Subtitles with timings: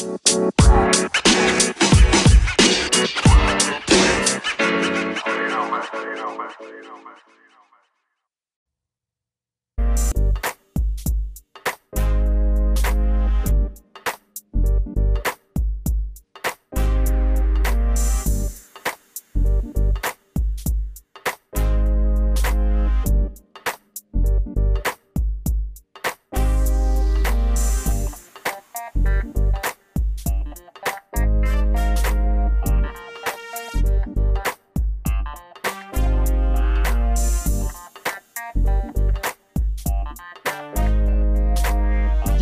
[0.00, 1.09] Bye.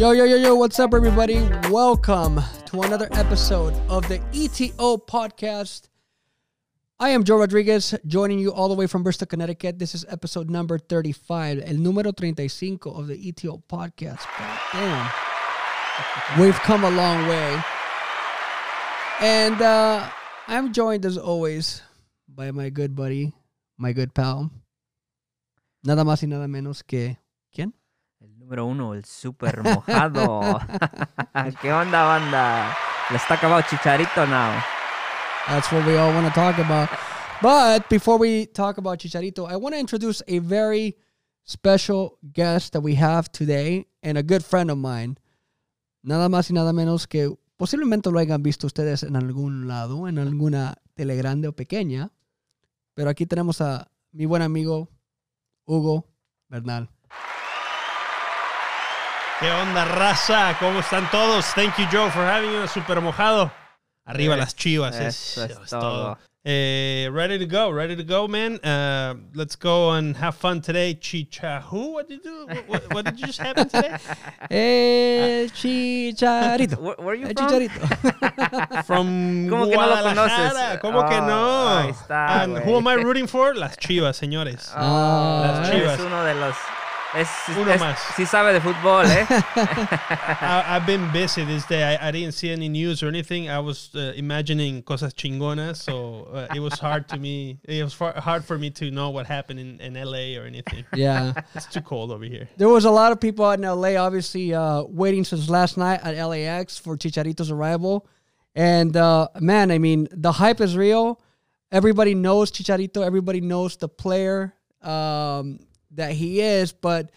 [0.08, 1.36] Yo, yo, yo, yo, what's up, everybody?
[1.68, 5.90] Welcome to another episode of the ETO podcast.
[6.98, 9.78] I am Joe Rodriguez, joining you all the way from Bristol, Connecticut.
[9.78, 14.24] This is episode number 35, el número 35 of the ETO podcast.
[14.72, 15.10] Damn.
[16.40, 17.62] We've come a long way.
[19.20, 20.09] And uh,
[20.46, 21.82] I'm joined, as always,
[22.26, 23.34] by my good buddy,
[23.76, 24.50] my good pal.
[25.84, 27.18] Nada más y nada menos que.
[28.49, 30.59] Número uno, el super mojado.
[31.60, 32.74] ¿Qué onda, banda?
[33.10, 34.59] Le está acabado Chicharito now.
[35.49, 36.88] That's what we all want to talk about.
[37.43, 40.96] But before we talk about Chicharito, I want to introduce a very
[41.45, 45.18] special guest that we have today and a good friend of mine.
[46.02, 50.18] Nada más y nada menos que posiblemente lo hayan visto ustedes en algún lado, en
[50.18, 52.12] alguna tele grande o pequeña.
[52.95, 54.88] Pero aquí tenemos a mi buen amigo
[55.66, 56.07] Hugo
[56.49, 56.88] Bernal.
[59.40, 60.56] ¿Qué onda, raza?
[60.58, 61.46] ¿Cómo están todos?
[61.54, 62.72] Thank you, Joe, for having us.
[62.72, 63.52] Super mojado.
[64.04, 64.97] Arriba Eh, las chivas.
[64.98, 66.19] eso es, es todo.
[66.44, 68.59] Eh, ready to go, ready to go, man.
[68.64, 70.94] Uh, let's go and have fun today.
[70.94, 71.92] Chicha, who?
[71.92, 72.47] What did you do?
[72.47, 73.91] What, what, what did just happen today?
[74.50, 76.78] El Chicharito.
[76.81, 77.48] Where, where are you El from?
[77.48, 78.84] Chicharito.
[78.86, 80.14] From ¿Cómo que no lo Guadalajara.
[80.14, 80.81] conoces?
[80.81, 81.78] ¿Cómo que Oh, no?
[81.78, 82.64] ahí está, And güey.
[82.64, 83.54] who am I rooting for?
[83.54, 84.72] Las chivas, señores.
[84.75, 86.00] Ah, Las es Chivas.
[86.00, 86.56] uno de los...
[87.15, 87.99] Es, Uno es- más.
[88.17, 89.27] Sí sabe de fútbol, ¿eh?
[90.41, 91.83] I, I've been busy this day.
[91.83, 93.49] I, I didn't see any news or anything.
[93.49, 97.61] I was uh, imagining cosas chingonas, so uh, it was hard to me.
[97.65, 100.85] It was far, hard for me to know what happened in, in LA or anything.
[100.95, 101.33] Yeah.
[101.55, 102.49] It's too cold over here.
[102.59, 106.01] There was a lot of people out in LA, obviously, uh, waiting since last night
[106.05, 108.07] at LAX for Chicharito's arrival.
[108.55, 111.21] And uh, man, I mean, the hype is real.
[111.73, 113.05] Everybody knows Chicharito.
[113.05, 115.59] Everybody knows the player um,
[115.98, 116.72] that he is.
[116.72, 117.10] But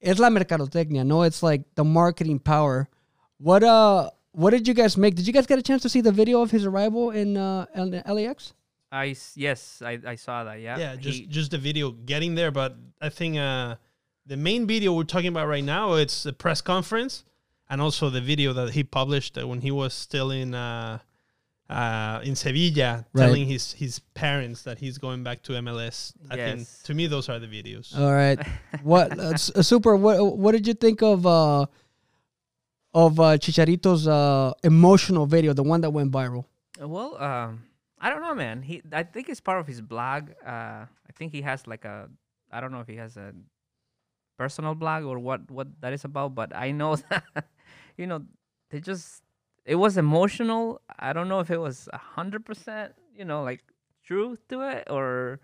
[0.00, 1.22] it's la mercadotecnia, no?
[1.22, 2.88] It's like the marketing power.
[3.38, 5.14] What uh, what did you guys make?
[5.14, 7.66] Did you guys get a chance to see the video of his arrival in uh,
[7.74, 8.54] in LAX?
[8.94, 10.76] I, s- yes, I, I saw that, yeah.
[10.76, 13.76] Yeah, just He- just the video getting there, but I think uh,
[14.26, 17.24] the main video we're talking about right now it's the press conference,
[17.70, 20.98] and also the video that he published uh, when he was still in uh,
[21.72, 23.24] uh, in Sevilla, Right.
[23.26, 26.12] telling his his parents that he's going back to MLS.
[26.30, 26.82] I think Yes.
[26.84, 27.96] to me those are the videos.
[27.98, 28.38] All right.
[28.82, 29.96] What uh, uh, super?
[29.96, 31.66] What what did you think of uh
[32.94, 36.44] of uh, Chicharito's uh emotional video, the one that went viral?
[36.78, 37.64] Well, um,
[38.00, 38.62] I don't know, man.
[38.62, 40.30] He, I think it's part of his blog.
[40.44, 42.08] Uh, I think he has like a,
[42.50, 43.32] I don't know if he has a
[44.38, 47.24] personal blog or what what that is about, but I know that,
[47.96, 48.24] you know,
[48.70, 49.21] they just
[49.64, 50.80] it was emotional.
[50.98, 53.62] I don't know if it was a hundred percent, you know, like
[54.04, 55.40] truth to it, or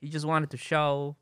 [0.00, 1.16] he just wanted to show,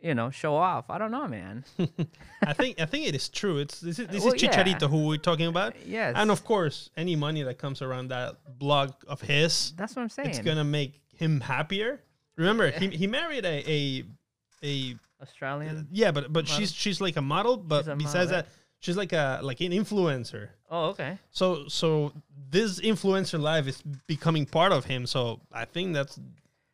[0.00, 0.90] you know, show off.
[0.90, 1.64] I don't know, man.
[2.46, 3.58] I think I think it is true.
[3.58, 4.50] It's this is, this Well, is yeah.
[4.50, 8.36] Chicharito who we're talking about, Yes, and of course, any money that comes around that
[8.58, 10.28] blog of his, that's what I'm saying.
[10.30, 12.00] it's gonna make him happier.
[12.36, 14.04] Remember, he he married a a,
[14.62, 15.88] a Australian.
[15.90, 16.56] yeah, but but Model?
[16.58, 18.48] she's she's like a model, but a besides model, that,
[18.84, 20.50] she's like a like an influencer.
[20.70, 21.18] Oh, okay.
[21.30, 22.12] So so
[22.50, 25.06] this influencer life is becoming part of him.
[25.06, 26.20] So I think that's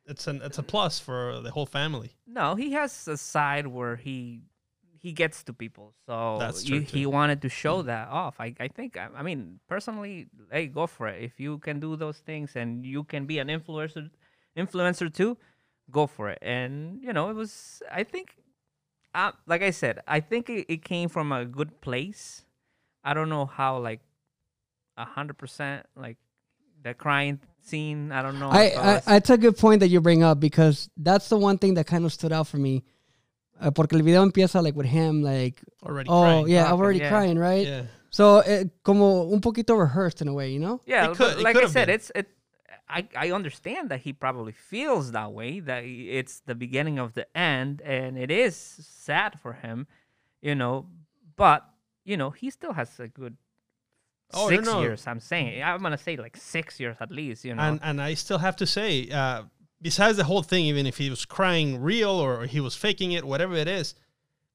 [0.07, 2.17] it's an it's a plus for the whole family.
[2.27, 4.43] No, he has a side where he
[4.99, 5.95] he gets to people.
[6.07, 7.11] So That's true, he too.
[7.11, 7.87] wanted to show mm.
[7.87, 8.37] that off.
[8.39, 11.23] I, I think I, I mean personally, hey, go for it.
[11.23, 14.11] If you can do those things and you can be an influencer
[14.57, 15.39] influencer too,
[15.91, 16.39] go for it.
[16.43, 18.35] And you know, it was I think
[19.15, 22.45] uh, like I said, I think it, it came from a good place.
[23.05, 24.01] I don't know how like
[24.97, 26.17] a hundred percent like
[26.83, 28.13] the crying scene.
[28.13, 28.51] I don't know.
[28.51, 31.37] I, if I, was- it's a good point that you bring up because that's the
[31.39, 32.85] one thing that kind of stood out for me.
[33.61, 36.49] Uh, porque el video empieza like with him like, Already oh crying.
[36.49, 37.11] yeah, I'm already yeah.
[37.11, 37.67] crying, right?
[37.67, 37.83] Yeah.
[38.09, 40.81] So eh, como un poquito rehearsed in a way, you know?
[40.87, 41.95] Yeah, It could- but it like could I said, been.
[41.95, 42.29] it's it.
[42.91, 45.61] I I understand that he probably feels that way.
[45.61, 49.87] That it's the beginning of the end, and it is sad for him,
[50.43, 50.87] you know.
[51.37, 51.65] But
[52.05, 53.37] you know, he still has a good
[54.33, 54.81] Oh, no, six no.
[54.81, 55.07] years.
[55.07, 57.45] I'm saying I'm gonna say like six years at least.
[57.45, 57.63] You know.
[57.63, 59.45] And and I still have to say, uh,
[59.83, 63.25] besides the whole thing, even if he was crying real or he was faking it,
[63.25, 63.95] whatever it is,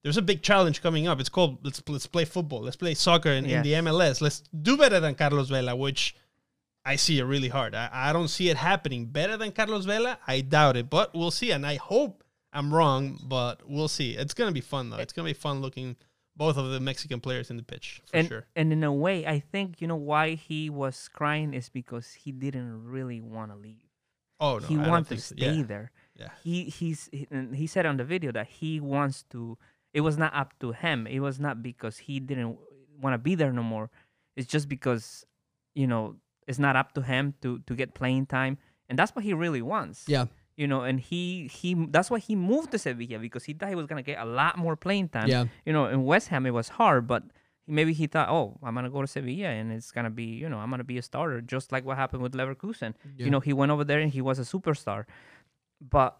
[0.04, 1.20] there's a big challenge coming up.
[1.20, 4.22] It's called let's let's play football, let's play soccer in, in the MLS.
[4.22, 6.16] Let's do better than Carlos Vela, which
[6.86, 7.74] I see it really hard.
[7.74, 10.20] I, I don't see it happening better than Carlos Vela.
[10.28, 11.52] I doubt it, but we'll see.
[11.52, 12.24] And I hope
[12.54, 14.12] I'm wrong, but we'll see.
[14.16, 14.98] It's gonna be fun though.
[14.98, 15.96] It's gonna be fun looking
[16.38, 18.46] both of the Mexican players in the pitch for and sure.
[18.56, 22.32] and in a way, I think you know why he was crying is because he
[22.32, 23.82] didn't really want to leave.
[24.40, 25.36] Oh no, he I don't to so.
[25.36, 25.64] stay Yeah.
[25.64, 25.92] there.
[26.16, 26.30] Yeah.
[26.44, 29.58] He he's he, and he said on the video that he wants to.
[29.94, 31.08] It was not up to him.
[31.08, 32.58] It was not because he didn't
[33.02, 33.90] want to be there no more.
[34.36, 35.26] It's just because
[35.74, 36.18] you know
[36.48, 38.58] it's not up to him to to get playing time,
[38.90, 40.06] and that's what he really wants.
[40.08, 40.26] Yeah.
[40.58, 43.76] You know, and he he that's why he moved to Sevilla because he thought he
[43.76, 45.28] was gonna get a lot more playing time.
[45.28, 45.46] Yeah.
[45.66, 47.24] You know, in West Ham it was hard, but
[47.68, 50.60] maybe he thought, oh, I'm gonna go to Sevilla and it's gonna be, you know,
[50.60, 52.94] I'm gonna be a starter, just like what happened with Leverkusen.
[53.18, 53.26] Yeah.
[53.26, 55.06] You know, he went over there and he was a superstar,
[55.82, 56.18] but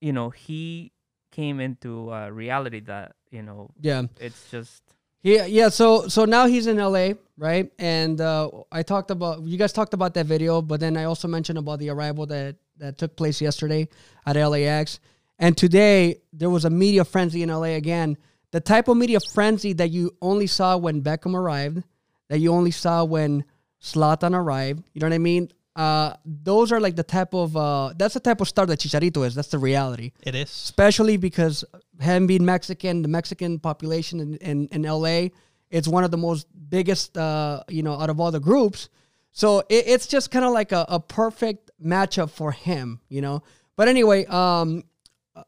[0.00, 0.92] you know, he
[1.30, 4.02] came into uh, reality that you know Yeah.
[4.20, 4.82] it's just
[5.22, 5.68] Yeah, yeah.
[5.68, 7.70] So so now he's in LA, right?
[7.78, 11.28] And uh, I talked about you guys talked about that video, but then I also
[11.28, 13.88] mentioned about the arrival that that took place yesterday
[14.26, 15.00] at LAX.
[15.38, 18.16] And today there was a media frenzy in LA again.
[18.50, 21.82] The type of media frenzy that you only saw when Beckham arrived,
[22.28, 23.44] that you only saw when
[23.82, 24.84] Zlatan arrived.
[24.94, 25.50] You know what I mean?
[25.78, 29.24] Uh, those are like the type of uh, that's the type of star that Chicharito
[29.24, 29.36] is.
[29.36, 30.50] That's the reality It is.
[30.50, 31.64] especially because
[32.00, 35.28] him being Mexican, the Mexican population in, in, in LA,
[35.70, 38.88] it's one of the most biggest, uh, you know, out of all the groups.
[39.30, 43.44] So it, it's just kind of like a, a perfect matchup for him, you know.
[43.76, 44.82] But anyway, um,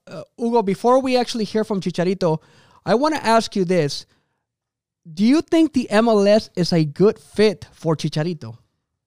[0.07, 2.41] uh, Hugo, before we actually hear from Chicharito,
[2.87, 4.07] I want to ask you this:
[5.13, 8.59] Do you think the MLS is a good fit for Chicharito?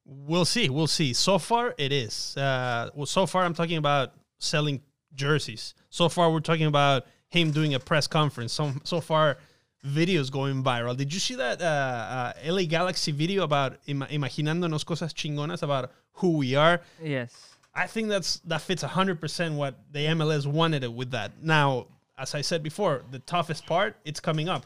[0.04, 0.68] We'll see.
[0.68, 1.12] We'll see.
[1.12, 2.36] So far, it is.
[2.36, 4.82] Uh, well, so far, I'm talking about selling
[5.14, 5.74] jerseys.
[5.90, 8.52] So far, we're talking about him doing a press conference.
[8.52, 9.38] So, so far,
[9.86, 10.96] videos going viral.
[10.96, 15.90] Did you see that uh, uh, LA Galaxy video about ima- imaginándonos cosas chingonas about
[16.14, 16.80] who we are?
[17.02, 17.50] yes.
[17.76, 21.32] I think that's that fits 100% what the MLS wanted it with that.
[21.42, 24.64] Now, as I said before, the toughest part, it's coming up.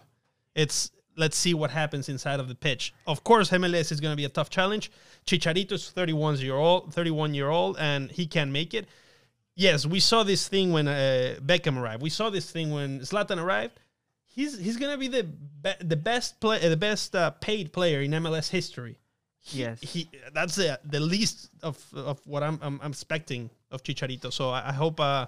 [0.54, 2.94] It's let's see what happens inside of the pitch.
[3.06, 4.90] Of course, MLS is going to be a tough challenge.
[5.26, 8.86] Chicharito's 31 year old, 31 year old, and he can make it.
[9.54, 12.00] Yes, we saw this thing when uh, Beckham arrived.
[12.02, 13.80] We saw this thing when Zlatan arrived.
[14.26, 18.00] He's he's going to be the be- the best play the best uh, paid player
[18.02, 18.96] in MLS history.
[19.40, 19.80] He- Yes.
[19.80, 24.32] he that's the the least of of what I'm I'm, I'm expecting of Chicharito.
[24.32, 25.26] So I, I hope uh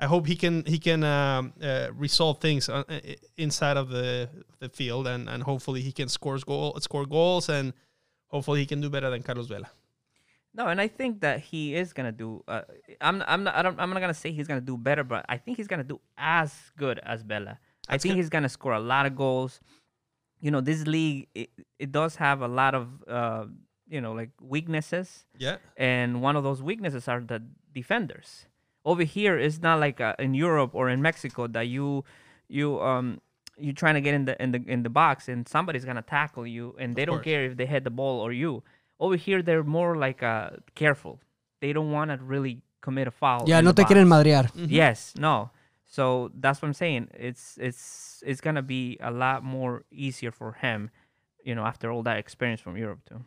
[0.00, 2.98] I hope he can he can um, uh, resolve things uh, uh,
[3.36, 4.28] inside of the
[4.58, 7.72] the field and and hopefully he can score goal score goals and
[8.28, 9.70] hopefully he can do better than Carlos Vela.
[10.54, 12.42] No, and I think that he is gonna do.
[12.48, 12.62] Uh,
[13.00, 15.38] I'm I'm not I don't, I'm not gonna say he's gonna do better, but I
[15.38, 17.58] think he's gonna do as good as Vela.
[17.88, 18.16] I think good.
[18.18, 19.60] he's gonna score a lot of goals.
[20.40, 23.46] You know, this league it, it does have a lot of uh,
[23.88, 25.56] you know like weaknesses, Yeah.
[25.76, 27.40] and one of those weaknesses are the
[27.72, 28.46] defenders.
[28.84, 32.04] Over here, it's not like uh, in Europe or in Mexico that you
[32.48, 33.20] you um
[33.56, 36.46] you're trying to get in the in the in the box and somebody's gonna tackle
[36.46, 37.24] you and they don't course.
[37.24, 38.62] care if they hit the ball or you.
[38.98, 41.20] Over here, they're more like uh careful.
[41.60, 43.44] They don't want to really commit a foul.
[43.46, 44.24] Yeah, in no the te quieren box.
[44.26, 44.50] madrear.
[44.68, 45.50] Yes, no.
[45.86, 47.08] So that's what I'm saying.
[47.14, 50.90] It's it's it's gonna be a lot more easier for him,
[51.44, 53.24] you know, after all that experience from Europe too.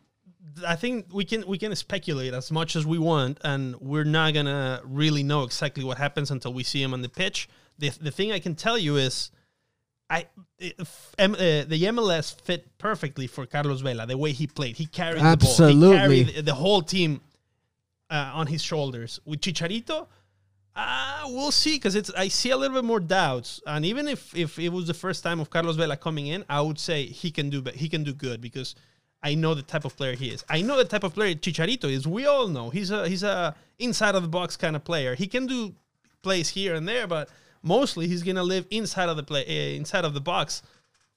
[0.66, 4.34] I think we can we can speculate as much as we want, and we're not
[4.34, 7.48] gonna really know exactly what happens until we see him on the pitch.
[7.78, 9.30] The the thing I can tell you is,
[10.08, 10.26] I
[10.58, 14.76] if, M, uh, the MLS fit perfectly for Carlos Vela the way he played.
[14.76, 15.32] He carried the ball.
[15.32, 15.88] Absolutely.
[15.88, 17.20] He carried the, whole team
[18.10, 19.20] uh, on his shoulders.
[19.24, 20.06] With Chicharito,
[20.74, 23.60] uh, we'll see because it's I see a little bit more doubts.
[23.66, 26.60] And even if if it was the first time of Carlos Vela coming in, I
[26.60, 28.74] would say he can do he can do good because
[29.22, 30.44] I know the type of player he is.
[30.48, 32.06] I know the type of player Chicharito is.
[32.06, 35.14] We all know he's a he's a inside of the box kind of player.
[35.14, 35.74] He can do
[36.22, 37.28] plays here and there, but
[37.62, 40.62] mostly he's gonna live inside of the play uh, inside of the box.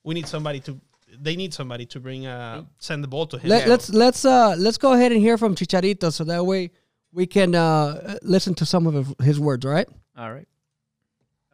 [0.03, 0.79] We need somebody to.
[1.21, 3.49] They need somebody to bring uh send the ball to him.
[3.49, 6.71] Let, Let's let's uh let's go ahead and hear from Chicharito, so that way
[7.11, 9.65] we can uh listen to some of his words.
[9.65, 9.87] All right.
[10.17, 10.47] All right.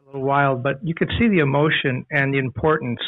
[0.01, 2.99] a little wild, but you could see the emotion and the importance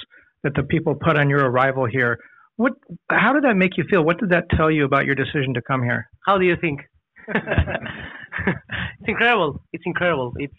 [0.43, 2.19] that the people put on your arrival here.
[2.57, 2.73] What?
[3.09, 4.03] How did that make you feel?
[4.03, 6.09] What did that tell you about your decision to come here?
[6.25, 6.81] How do you think?
[7.27, 9.61] it's incredible.
[9.71, 10.33] It's incredible.
[10.37, 10.55] It's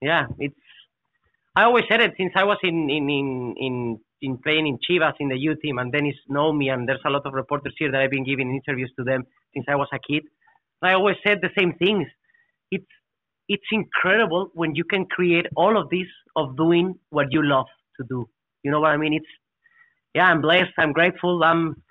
[0.00, 0.26] yeah.
[0.38, 0.54] It's.
[1.54, 5.14] I always said it since I was in in in, in in playing in Chivas
[5.18, 7.90] in the U team, and Dennis know me, and there's a lot of reporters here
[7.90, 10.22] that I've been giving interviews to them since I was a kid.
[10.82, 12.06] I always said the same things.
[12.70, 12.86] It's
[13.48, 16.06] it's incredible when you can create all of this
[16.36, 17.66] of doing what you love
[18.00, 18.28] to do.
[18.62, 19.14] You know what I mean?
[19.14, 19.26] It's
[20.14, 20.72] yeah, I'm blessed.
[20.78, 21.42] I'm grateful.
[21.44, 21.82] I'm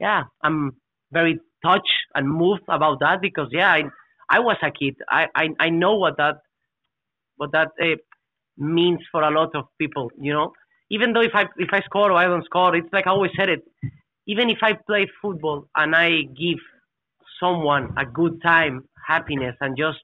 [0.00, 0.72] yeah, I'm
[1.12, 3.84] very touched and moved about that because yeah, I
[4.30, 4.96] I was a kid.
[5.08, 6.36] I I, I know what that
[7.36, 7.96] what that uh,
[8.56, 10.10] means for a lot of people.
[10.18, 10.52] You know,
[10.90, 13.32] even though if I if I score or I don't score, it's like I always
[13.38, 13.62] said it.
[14.26, 16.58] Even if I play football and I give
[17.40, 19.98] someone a good time, happiness, and just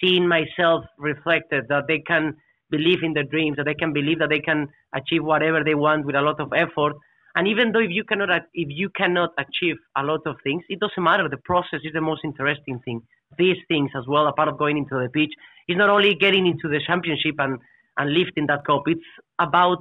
[0.00, 2.36] seeing myself reflected that they can
[2.76, 4.60] believe in their dreams, that they can believe that they can
[5.00, 6.94] achieve whatever they want with a lot of effort.
[7.36, 8.30] And even though if you cannot
[8.64, 11.28] if you cannot achieve a lot of things, it doesn't matter.
[11.28, 12.98] The process is the most interesting thing.
[13.38, 15.32] These things as well, a part of going into the pitch,
[15.68, 17.58] is not only getting into the championship and
[17.98, 18.82] and lifting that cup.
[18.86, 19.80] It's about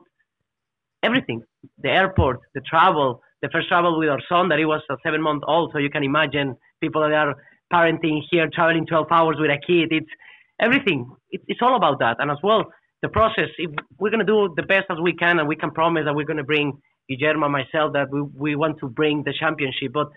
[1.03, 1.43] everything:
[1.85, 5.21] the airport, the travel, the first travel with our son that he was a seven
[5.21, 5.71] month old.
[5.73, 7.35] So you can imagine people that are
[7.71, 9.89] parenting here, traveling 12 hours with a kid.
[9.91, 10.13] It's
[10.59, 10.99] everything.
[11.31, 12.17] It's all about that.
[12.19, 12.71] And as well,
[13.03, 13.49] the process.
[13.59, 13.69] If
[13.99, 16.25] we're going to do the best as we can, and we can promise that we're
[16.25, 19.91] going to bring Guillermo, myself, that we, we want to bring the championship.
[19.93, 20.07] But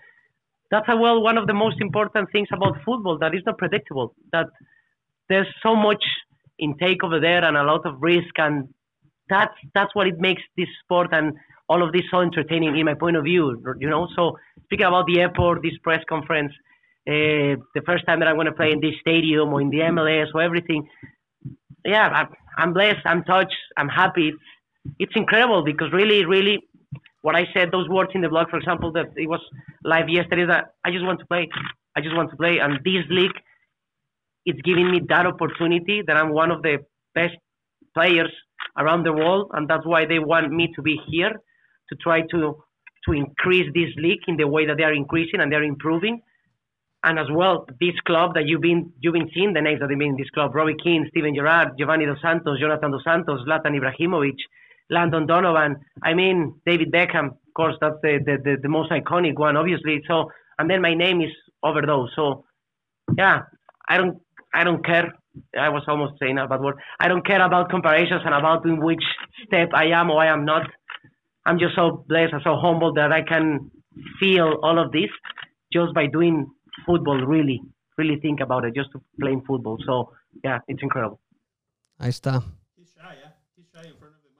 [0.71, 4.15] that's as well one of the most important things about football that is not predictable.
[4.31, 4.47] That
[5.29, 6.03] there's so much
[6.57, 8.69] intake over there and a lot of risk, and
[9.29, 11.33] that's that's what it makes this sport and
[11.69, 13.61] all of this so entertaining in my point of view.
[13.79, 16.53] You know, so speaking about the airport, this press conference,
[17.05, 19.79] uh, the first time that I'm going to play in this stadium or in the
[19.79, 20.87] MLS or everything.
[21.87, 22.27] Yeah, I'm,
[22.57, 22.99] I'm blessed.
[23.05, 23.55] I'm touched.
[23.77, 24.27] I'm happy.
[24.29, 24.39] It's,
[24.99, 26.59] it's incredible because really, really,
[27.21, 29.39] what I said, those words in the blog, for example, that it was
[29.83, 31.47] live yesterday, that I just want to play.
[31.95, 32.59] I just want to play.
[32.59, 33.31] And this league,
[34.45, 36.79] it's giving me that opportunity that I'm one of the
[37.15, 37.35] best
[37.93, 38.31] players
[38.77, 39.51] around the world.
[39.53, 41.31] And that's why they want me to be here
[41.89, 42.63] to try to
[43.05, 46.19] to increase this league in the way that they are increasing and they're improving.
[47.07, 49.97] And as well, this club that you've been you've been seeing the names that have
[49.97, 53.79] been in this club: Robbie Keane, Steven Gerrard, Giovanni Dos Santos, Jonathan Dos Santos, Zlatan
[53.79, 54.35] Ibrahimovic,
[54.89, 55.77] Landon Donovan.
[56.03, 57.27] I mean, David Beckham.
[57.27, 60.03] Of course, that's the, the, the, the most iconic one, obviously.
[60.05, 61.31] So, and then my name is
[61.63, 62.11] over those.
[62.13, 62.43] So,
[63.17, 63.43] yeah,
[63.87, 64.17] I don't
[64.53, 65.13] I don't care.
[65.57, 66.75] I was almost saying a bad word.
[66.99, 69.03] I don't care about comparisons and about in which
[69.45, 70.67] step I am or I am not.
[71.45, 73.71] I'm just so blessed and so humble that I can
[74.19, 75.09] feel all of this
[75.71, 76.47] just by doing
[76.85, 77.17] football.
[77.25, 77.61] Really,
[77.97, 79.77] really think about it, just playing football.
[79.85, 80.11] So
[80.43, 81.19] yeah, it's incredible.
[81.99, 82.43] Ahí está.
[82.77, 83.29] He's shy, yeah.
[83.55, 84.31] He's shy in front of the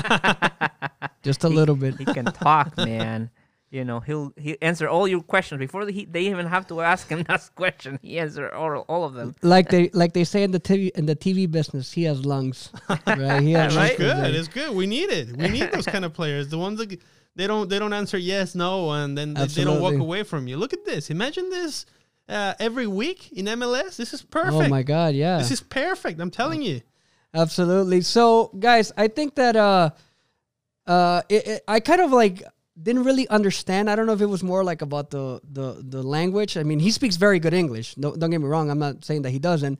[0.00, 1.10] mic.
[1.22, 1.98] Just a little bit.
[1.98, 3.30] He can talk, man.
[3.72, 7.08] You know, he'll he answer all your questions before he, they even have to ask
[7.08, 7.98] him that question.
[8.02, 9.34] He answer all, all of them.
[9.42, 12.70] Like they like they say in the TV in the TV business, he has lungs.
[13.06, 13.42] Right?
[13.42, 13.90] He has Right?
[13.92, 14.20] It's lungs.
[14.22, 14.34] good.
[14.34, 14.74] It's good.
[14.74, 15.36] We need it.
[15.36, 16.48] We need those kind of players.
[16.48, 16.98] The ones that g-
[17.36, 20.48] they don't they don't answer yes, no, and then they, they don't walk away from
[20.48, 20.56] you.
[20.56, 21.10] Look at this.
[21.10, 21.86] Imagine this
[22.28, 23.96] uh, every week in MLS.
[23.96, 24.54] This is perfect.
[24.54, 25.38] Oh my god, yeah.
[25.38, 26.20] This is perfect.
[26.20, 26.82] I'm telling you.
[27.32, 28.00] Absolutely.
[28.00, 29.90] So, guys, I think that uh,
[30.86, 32.42] uh, it, it, I kind of like
[32.80, 33.88] didn't really understand.
[33.88, 36.56] I don't know if it was more like about the the the language.
[36.56, 37.96] I mean, he speaks very good English.
[37.96, 38.70] No, don't get me wrong.
[38.70, 39.78] I'm not saying that he doesn't.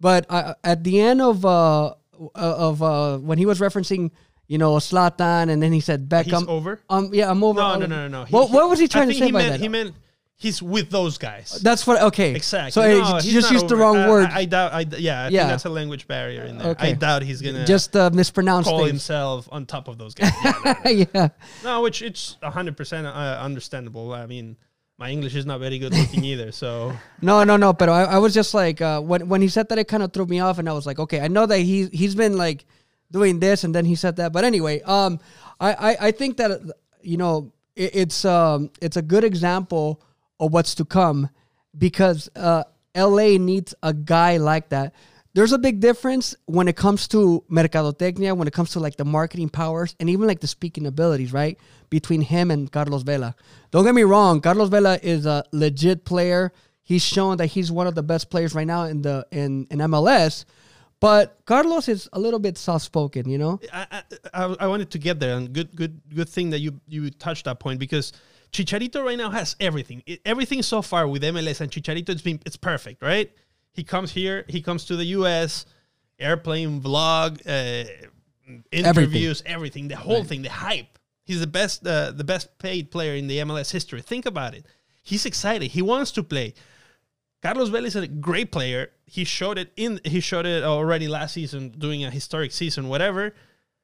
[0.00, 1.94] But uh, at the end of uh
[2.34, 4.10] of uh when he was referencing,
[4.48, 6.40] you know, Zlatan, and then he said Beckham.
[6.40, 6.80] He's over.
[6.90, 7.60] Um, yeah, I'm over.
[7.60, 8.24] No, all no, no, no, no.
[8.24, 9.60] He- What, what was he trying to say he by meant, that?
[9.60, 9.94] He meant
[10.36, 11.60] he's with those guys.
[11.62, 12.00] That's what.
[12.02, 12.70] Okay, Exactly.
[12.72, 14.30] So No, you just used the wrong I- word.
[14.30, 14.72] I, I doubt.
[14.72, 15.40] I, yeah, I Yeah.
[15.42, 16.68] think that's a language barrier in there.
[16.68, 16.90] Okay.
[16.90, 18.90] I doubt he's gonna just uh, mispronounced call things.
[18.90, 20.32] himself on top of those guys.
[20.44, 20.90] Yeah, no, no.
[21.14, 21.28] yeah.
[21.64, 24.14] No, which it's hundred percent uh, understandable.
[24.14, 24.56] I mean,
[24.96, 26.52] my English is not very good looking either.
[26.52, 27.72] So No, no, no.
[27.74, 30.12] But I, I was just like uh, when when he said that, it kind of
[30.14, 32.64] threw me off, and I was like, okay, I know that he he's been like
[33.10, 34.32] doing this, and then he said that.
[34.32, 35.20] But anyway, um,
[35.60, 36.60] I I, I think that
[37.02, 40.02] you know it, it's um it's a good example
[40.40, 41.30] of what's to come
[41.76, 43.38] because uh, L.A.
[43.38, 44.94] needs a guy like that.
[45.34, 49.04] There's a big difference when it comes to mercadotecnia, when it comes to like the
[49.04, 51.58] marketing powers and even like the speaking abilities, right?
[51.90, 53.36] Between him and Carlos Vela.
[53.70, 56.52] Don't get me wrong, Carlos Vela is a legit player.
[56.82, 59.78] He's shown that he's one of the best players right now in the in, in
[59.80, 60.44] MLS.
[61.00, 63.60] But Carlos is a little bit soft spoken, you know?
[63.72, 64.02] I,
[64.34, 67.44] I, I wanted to get there, and good, good, good thing that you you touched
[67.44, 68.12] that point because
[68.52, 70.02] Chicharito right now has everything.
[70.06, 73.30] It, everything so far with MLS and Chicharito, it's been it's perfect, right?
[73.72, 75.66] He comes here, he comes to the U.S.
[76.18, 77.88] airplane vlog, uh,
[78.72, 80.98] interviews, everything, the whole thing, the hype.
[81.24, 84.00] He's the best, uh, the best paid player in the MLS history.
[84.00, 84.66] Think about it.
[85.02, 85.70] He's excited.
[85.70, 86.54] He wants to play.
[87.42, 88.90] Carlos Vela is a great player.
[89.10, 93.34] He showed it in he showed it already last season, doing a historic season, whatever.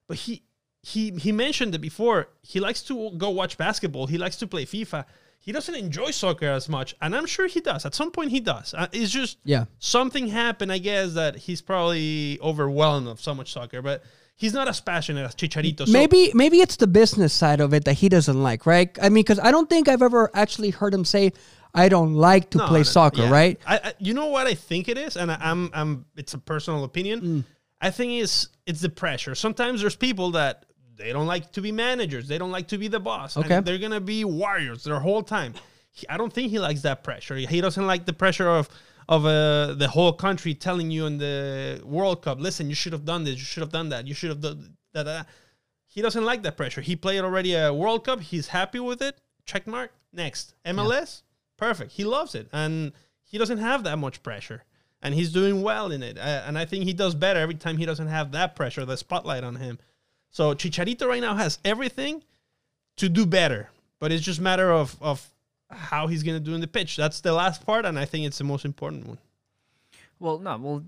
[0.06, 0.42] But he
[0.82, 2.28] he he mentioned it before.
[2.42, 4.06] He likes to go watch basketball.
[4.06, 5.04] He likes to play FIFA.
[5.40, 7.84] He doesn't enjoy soccer as much, and I'm sure he does.
[7.84, 8.72] At some point, he does.
[8.74, 9.64] Uh, it's just Yeah.
[9.78, 13.82] something happened, I guess, that he's probably overwhelmed of so much soccer.
[13.82, 14.02] But
[14.36, 15.86] he's not as passionate as Chicharito.
[15.86, 18.90] So maybe maybe it's the business side of it that he doesn't like, right?
[19.02, 21.32] I mean, because I don't think I've ever actually heard him say,
[21.74, 23.30] "I don't like to No, play no, soccer," yeah.
[23.30, 23.60] right?
[23.66, 26.04] I, I, you know what I think it is, and I, I'm, I'm.
[26.16, 27.20] It's a personal opinion.
[27.20, 27.44] Mm.
[27.80, 29.34] I think it's it's the pressure.
[29.34, 30.66] Sometimes there's people that
[30.96, 32.28] they don't like to be managers.
[32.28, 33.36] They don't like to be the boss.
[33.36, 33.56] Okay.
[33.56, 35.54] and they're gonna be warriors their whole time.
[35.90, 37.36] He, I don't think he likes that pressure.
[37.36, 38.68] He doesn't like the pressure of
[39.08, 43.04] of uh, the whole country telling you in the World Cup, listen, you should have
[43.04, 45.04] done this, you should have done that, you should have done that.
[45.04, 45.28] that.
[45.86, 46.80] He doesn't like that pressure.
[46.80, 48.20] He played already a World Cup.
[48.20, 49.20] He's happy with it.
[49.44, 49.92] Check mark.
[50.12, 51.22] Next MLS.
[51.56, 51.92] Perfect.
[51.92, 52.92] He loves it, and
[53.22, 54.64] he doesn't have that much pressure,
[55.02, 56.18] and he's doing well in it.
[56.18, 58.96] Uh, and I think he does better every time he doesn't have that pressure, the
[58.96, 59.78] spotlight on him.
[60.30, 62.22] So Chicharito right now has everything
[62.96, 63.70] to do better,
[64.00, 65.30] but it's just matter of of
[65.70, 66.96] how he's gonna do in the pitch.
[66.96, 69.18] That's the last part, and I think it's the most important one.
[70.18, 70.84] Well, no, well,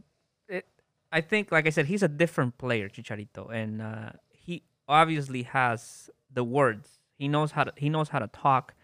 [0.49, 0.66] it,
[1.12, 6.11] I think, like I said, he's a different player, Chicharito, and uh, he obviously has
[6.32, 6.88] the words.
[7.18, 8.75] He knows how to he knows how to talk,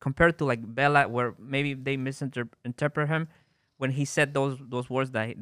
[0.00, 3.28] compared to like Vela, where maybe they misinterpret him
[3.78, 5.36] when he said those those words that he,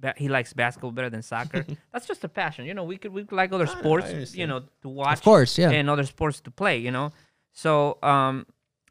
[0.00, 1.64] that he likes basketball better than soccer.
[1.92, 2.84] That's just a passion, you know.
[2.84, 5.70] We could we could like other I sports, you know, to watch, of course, yeah.
[5.70, 7.12] and other sports to play, you know.
[7.52, 8.46] So um,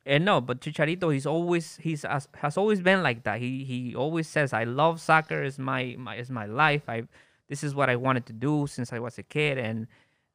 [0.06, 3.40] and no, but Chicharito, he's always he's has, has always been like that.
[3.40, 5.44] He he always says, "I love soccer.
[5.44, 6.84] is my my is my life.
[6.88, 7.04] I
[7.48, 9.88] this is what I wanted to do since I was a kid." And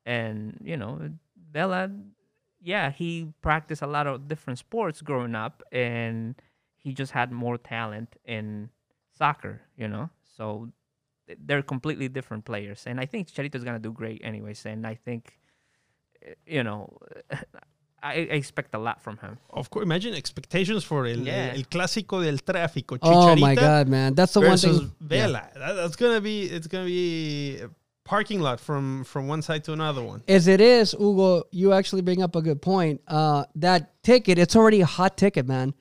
[0.07, 1.11] and you know,
[1.53, 1.91] Vela,
[2.65, 6.35] yeah, he practiced a lot of different sports growing up, and
[6.77, 8.71] he just had more talent in
[9.19, 9.61] soccer.
[9.77, 10.71] You know, so
[11.47, 12.85] they're completely different players.
[12.87, 14.67] And I think Chicharito's gonna do great, anyways.
[14.67, 15.39] And I think,
[16.23, 16.99] eh, you know.
[18.05, 19.39] I, I expect a lot from him.
[19.49, 21.55] Of course, imagine expectations for el, Yeah.
[21.57, 22.99] el clásico del tráfico.
[23.01, 24.93] Oh my god, man, that's the one thing.
[25.01, 25.49] Vela.
[25.55, 27.71] That- that's gonna be it's gonna be a
[28.05, 30.23] parking lot from from one side to another one.
[30.29, 33.01] As it is, Hugo, you actually bring up a good point.
[33.09, 35.75] Uh, that ticket, it's already a hot ticket, man.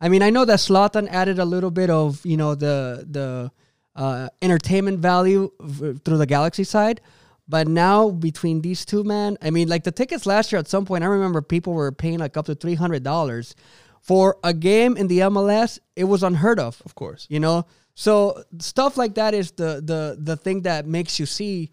[0.00, 3.50] I mean, I know that Zlatan added a little bit of you know the the
[3.96, 7.00] uh, entertainment value v- through the Galaxy side,
[7.48, 10.84] but now between these two, man, I mean, like the tickets last year at some
[10.86, 13.54] point, I remember people were paying like up to three hundred dollars
[14.00, 15.78] for a game in the MLS.
[15.96, 17.26] It was unheard of Of course.
[17.28, 17.66] you know
[18.04, 18.12] so
[18.58, 21.70] stuff like that is the the the thing that makes you see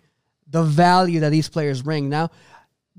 [0.56, 2.26] the value that these players bring now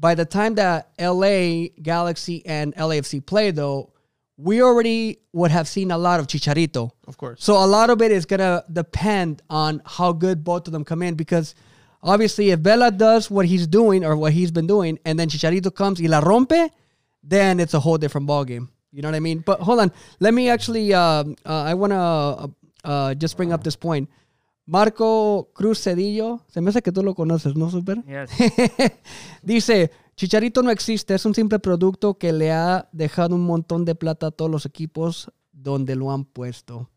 [0.07, 1.37] by the time that la
[1.83, 3.93] galaxy and lafc play though
[4.49, 7.45] we already would have seen a lot of chicharito Of course.
[7.45, 11.03] so a lot of it is gonna depend on how good both of them come
[11.03, 11.55] in because
[12.03, 15.71] obviously if Vela does what he's doing or what he's been doing and then Chicharito
[15.75, 16.71] comes y la rompe,
[17.23, 18.69] then it's a whole different ballgame.
[18.93, 19.41] You know what I mean?
[19.45, 20.95] But hold on, let me actually.
[20.95, 22.47] Um, uh, I want to uh,
[22.89, 24.09] uh, just bring up this point.
[24.67, 28.03] Marco Cruz Cedillo, se me hace que tú lo conoces, ¿no, Super?
[28.05, 28.31] Yes.
[29.43, 33.95] Dice, Chicharito no existe, es un simple producto que le ha dejado un montón de
[33.95, 36.91] plata a todos los equipos donde lo han puesto.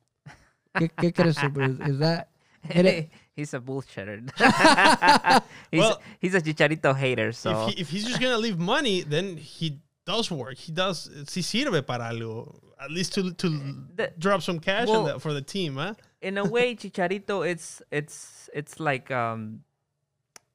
[0.74, 1.72] ¿Qué, qué crees, Super?
[1.88, 2.28] Is that,
[2.70, 4.22] Eres- he's a bullshitter.
[5.72, 7.32] he's, Well- he's a Chicharito hater.
[7.34, 10.58] So if, he, if he's just gonna leave money, then he does work.
[10.58, 11.10] He does.
[11.28, 13.50] Si sirve para algo, at least to to
[13.96, 15.94] The- drop some cash well- the, for the team, huh?
[16.22, 19.64] in a way, Chicharito, it's it's it's like um,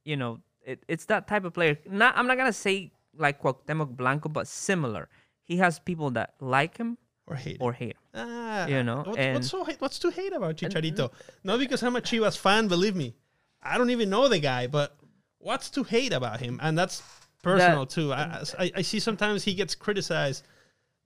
[0.04, 1.78] you know, it, it's that type of player.
[1.88, 5.08] Not I'm not gonna say like Cuauhtemoc Blanco, but similar.
[5.42, 7.56] He has people that like him Or hate.
[7.60, 8.02] or hate him.
[8.14, 11.12] Ah, you know, what- and- what's so what's to hate about Chicharito?
[11.44, 13.14] Not because I'm a Chivas fan, believe me.
[13.62, 14.96] I don't even know the guy, but
[15.38, 16.58] what's to hate about him?
[16.62, 17.02] And that's
[17.50, 18.12] personal too.
[18.12, 20.42] I, I I see sometimes he gets criticized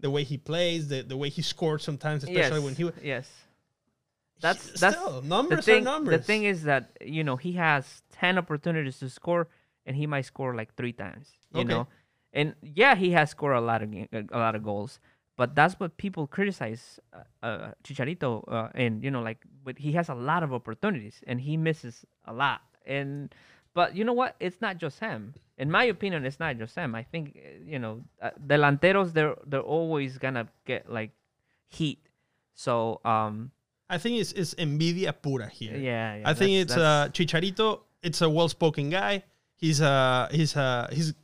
[0.05, 3.27] the way he plays, the, the way he scored sometimes, especially yes, when he yes.
[4.41, 5.83] That's He- that's still, the numbers thing.
[5.83, 6.21] are numbers.
[6.21, 9.49] The thing is that you know he has ten opportunities to score,
[9.87, 11.27] and he might score like three times.
[11.53, 11.69] You Okay.
[11.73, 11.89] know,
[12.33, 14.99] and yeah, he has scored a lot of a lot of goals,
[15.37, 18.31] but that's what people criticize uh, uh, Chicharito.
[18.49, 22.07] Uh, and you know, like, but he has a lot of opportunities, and he misses
[22.25, 22.63] a lot.
[22.87, 23.35] And
[23.75, 24.37] but you know what?
[24.41, 25.35] It's not just him.
[25.59, 26.95] In my opinion, it's not just him.
[26.95, 31.11] I think uh, you know, uh, delanteros they're they're always gonna get like
[31.69, 32.01] heat.
[32.55, 33.53] So um,
[33.89, 35.77] I think it's, it's envidia pura here.
[35.77, 37.81] yeah, yeah I think it's uh, Chicharito.
[38.03, 39.25] It's a well-spoken guy.
[39.57, 41.15] He's a he's a he's a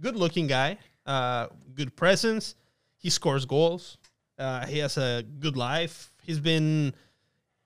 [0.00, 0.78] good-looking guy.
[1.06, 2.54] Uh, good presence.
[2.98, 3.96] He scores goals.
[4.38, 6.12] Uh, he has a good life.
[6.22, 6.92] He's been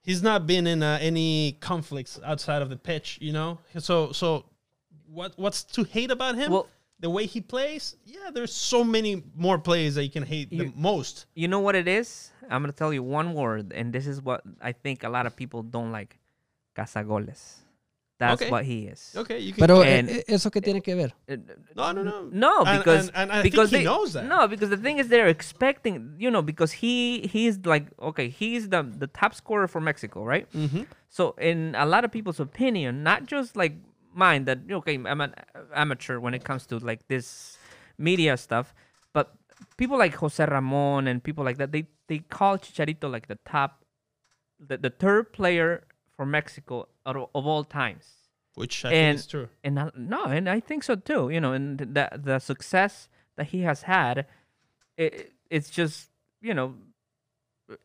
[0.03, 3.19] he's not been in uh, any conflicts outside of the pitch.
[3.21, 3.59] You know.
[3.79, 4.45] So so
[5.07, 6.53] what what's to hate about him?
[6.53, 6.69] Well-
[7.03, 7.97] the way he plays.
[8.05, 11.27] Yeah, there's so many more plays that you can hate the most.
[11.35, 12.31] You know what it is?
[12.49, 15.35] I'm gonna tell you one word, and this is what I think a lot of
[15.35, 16.19] people don't like.
[16.77, 17.57] Cazagoles.
[18.23, 18.51] That's Okay.
[18.51, 19.01] what he is.
[19.23, 19.61] Okay, you can.
[19.67, 21.11] Pero And- eh, eh, eso que tiene que ver.
[21.29, 21.37] Uh,
[21.77, 22.19] no, no, no.
[22.31, 24.25] No, because and, and I because think he they, knows that.
[24.27, 28.69] No, because the thing is, they're expecting, you know, because he he's like okay, he's
[28.69, 30.47] the the top scorer for Mexico, right?
[30.53, 30.87] Mhm.
[31.09, 33.75] So in a lot of people's opinion, not just like
[34.15, 35.35] mine, that okay, I'm an
[35.75, 37.59] amateur when it comes to like this
[37.99, 38.75] media stuff,
[39.13, 39.35] but
[39.77, 43.85] people like Jose Ramon and people like that, they they call Chicharito like the top,
[44.59, 45.85] the, the third player
[46.23, 48.05] for Mexico of, of all times
[48.55, 49.49] which I and think is true.
[49.65, 51.31] and I, no, and I think so too.
[51.35, 54.27] You know, and the the success that he has had,
[54.99, 56.11] it, it's just
[56.43, 56.75] you know,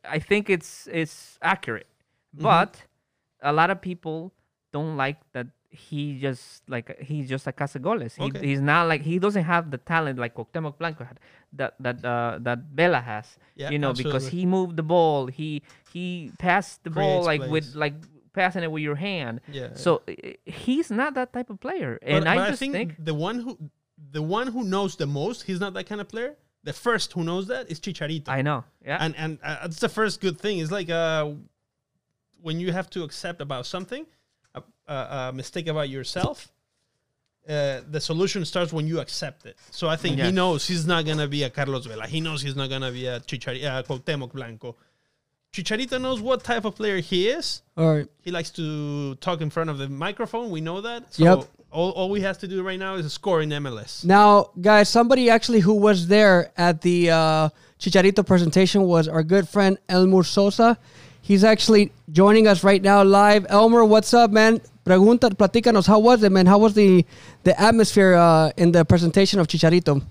[0.03, 1.87] I think it's it's accurate,
[2.35, 2.43] Mm-hmm.
[2.43, 2.83] but
[3.41, 4.33] a lot of people
[4.73, 8.15] don't like that he just like he's just a cazagoles.
[8.19, 8.45] He, Okay.
[8.47, 11.17] He's not like he doesn't have the talent like Cuauhtemoc Blanco had
[11.53, 13.37] that that uh, that Vela has.
[13.55, 17.51] Yeah, you know, because he moved the ball, he he passed the ball like plays.
[17.55, 17.95] with like
[18.41, 19.35] passing it with your hand.
[19.59, 19.69] Yeah.
[19.85, 22.89] So i- he's not that type of player, and but, I but just think, think,
[23.09, 23.51] the one who
[24.17, 26.31] the one who knows the most, he's not that kind of player.
[26.69, 28.29] The first who knows that is Chicharito.
[28.39, 30.55] I know, yeah, and and uh, that's the first good thing.
[30.61, 31.23] It's like uh,
[32.45, 34.03] when you have to accept about something,
[34.55, 34.61] a,
[34.95, 36.37] a, a mistake about yourself.
[37.47, 39.55] Uh, the solution starts when you accept it.
[39.71, 42.05] So I think he knows he's not gonna be a Carlos Vela.
[42.05, 44.75] He knows he's not gonna be a Chicharito, uh, Cuauhtemoc Blanco.
[45.57, 47.61] Chicharito knows what type of player he is.
[47.77, 48.07] All right.
[48.21, 50.49] He likes to talk in front of the microphone.
[50.51, 51.13] We know that.
[51.13, 51.43] So Yep.
[51.71, 54.05] all, all we have to do right now is score in MLS.
[54.05, 59.47] Now, guys, somebody actually who was there at the uh, Chicharito presentation was our good
[59.47, 60.77] friend Elmer Sosa.
[61.21, 63.45] He's actually joining us right now live.
[63.49, 64.61] Elmer, what's up, man?
[64.85, 66.45] Pregunta, platícanos, how was it, man?
[66.45, 67.05] How was the
[67.43, 70.01] the atmosphere uh, in the presentation of Chicharito?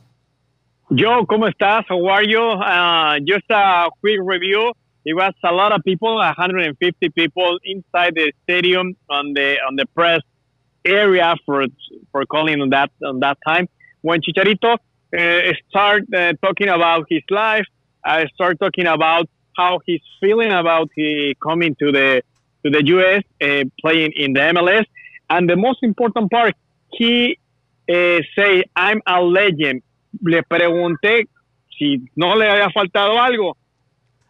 [0.94, 1.84] Joe, ¿cómo estás?
[1.88, 2.38] How are you?
[2.40, 4.72] Uh, just a quick review.
[5.06, 9.86] It was a lot of people, 150 people inside the stadium on the on the
[9.94, 10.20] press
[10.84, 11.66] area for
[12.10, 13.68] for calling on that on that time.
[14.02, 17.66] When Chicharito uh, started uh, talking about his life,
[18.04, 22.22] I started talking about how he's feeling about he coming to the
[22.64, 23.22] to the U.S.
[23.40, 24.86] Uh, playing in the MLS,
[25.30, 26.54] and the most important part,
[26.90, 27.38] he
[27.88, 29.82] uh, say, "I'm a legend."
[30.22, 31.28] le pregunté
[31.76, 33.56] si no le había faltado algo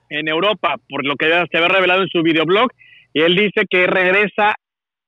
[0.08, 2.70] en Europa, por lo que se había revelado en su videoblog,
[3.12, 4.54] y él dice que regresa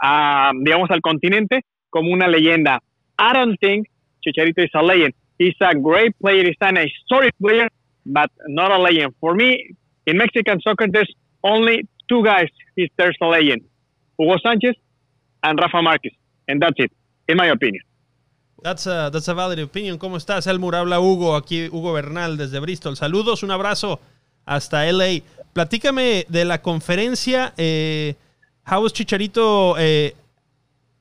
[0.00, 2.80] a, digamos, al continente como una leyenda.
[3.18, 3.86] I don't think
[4.20, 5.14] Chicharito is a legend.
[5.38, 7.68] He's a great player, he's an historic player,
[8.04, 9.14] but not a legend.
[9.20, 13.62] For me, in Mexican soccer, there's only two guys, he's, there's a legend.
[14.18, 14.74] Hugo Sánchez
[15.42, 16.16] and Rafa Márquez.
[16.48, 16.90] And that's it,
[17.28, 17.82] in my opinion.
[18.62, 19.98] That's a, that's a valid opinion.
[19.98, 20.74] ¿Cómo estás, Elmur?
[20.74, 22.96] Habla Hugo, aquí Hugo Bernal desde Bristol.
[22.96, 24.00] Saludos, un abrazo
[24.48, 25.20] hasta LA.
[25.54, 27.52] Platícame de la conferencia.
[27.58, 28.14] Eh,
[28.64, 29.76] how was Chicharito?
[29.78, 30.12] Eh,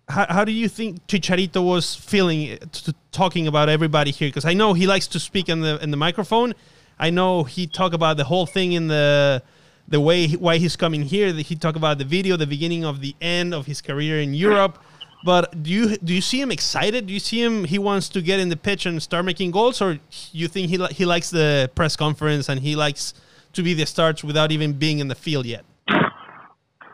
[0.09, 2.57] how, how do you think Chicharito was feeling eh,
[3.11, 4.29] talking about everybody here?
[4.29, 6.53] Because I know he likes to speak in the in the microphone.
[6.99, 9.41] I know he talked about the whole thing in the
[9.87, 11.31] the way he- why he's coming here.
[11.33, 14.79] He talked about the video, the beginning of the end of his career in Europe.
[15.23, 17.07] But do you do you see him excited?
[17.07, 19.81] Do you see him he wants to get in the pitch and start making goals,
[19.81, 19.99] or
[20.31, 23.13] you think he he likes the press conference and he likes
[23.57, 25.63] to be the starts without even being in the field yet?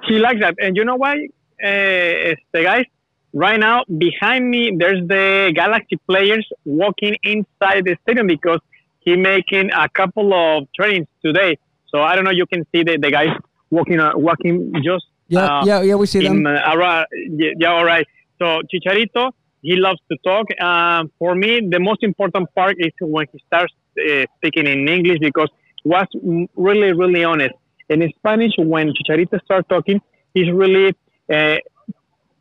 [0.07, 0.55] he likes that.
[0.59, 1.15] And you know why,
[1.63, 2.85] uh, este guys?
[3.33, 8.59] Right now, behind me, there's the Galaxy players walking inside the stadium because
[8.99, 11.57] he making a couple of trainings today.
[11.89, 12.35] So I don't know.
[12.41, 13.33] You can see the, the guys
[13.71, 15.95] walking uh, walking just Yeah, uh, yeah, yeah.
[15.95, 16.45] We see in, them.
[16.45, 17.07] uh, around,
[17.41, 18.05] yeah, yeah, all right.
[18.39, 19.31] So Chicharito,
[19.63, 20.45] he loves to talk.
[20.61, 25.19] Um, for me, the most important part is when he starts uh, speaking in English
[25.19, 25.49] because
[25.83, 26.07] was
[26.55, 27.55] really, really honest.
[27.89, 30.01] In Spanish, when Chicharito starts talking,
[30.33, 30.95] he's really
[31.27, 31.59] eh,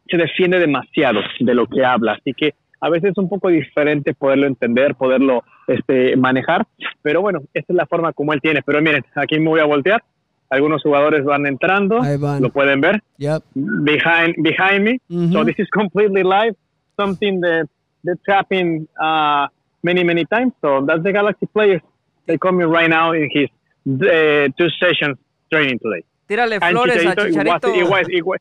[0.09, 2.13] se defiende demasiado de lo que habla.
[2.13, 6.67] Así que a veces es un poco diferente poderlo entender, poderlo este, manejar.
[7.03, 8.63] Pero bueno, esta es la forma como él tiene.
[8.63, 10.03] Pero miren, aquí me voy a voltear.
[10.51, 12.03] Algunos jugadores van entrando.
[12.03, 12.43] Ahí van.
[12.43, 13.43] Lo pueden ver Yep.
[13.55, 14.99] behind behind me.
[15.33, 15.47] So Mhm.
[15.47, 16.55] this is completely live,
[16.97, 17.67] something that
[18.05, 19.47] that's happened uh,
[19.83, 20.53] many many times.
[20.61, 21.83] So that's the Galaxy players.
[22.27, 23.49] They coming right now in his
[23.87, 25.17] uh, two sessions
[25.51, 26.05] training today.
[26.29, 28.39] tírale flores a it was, it was it was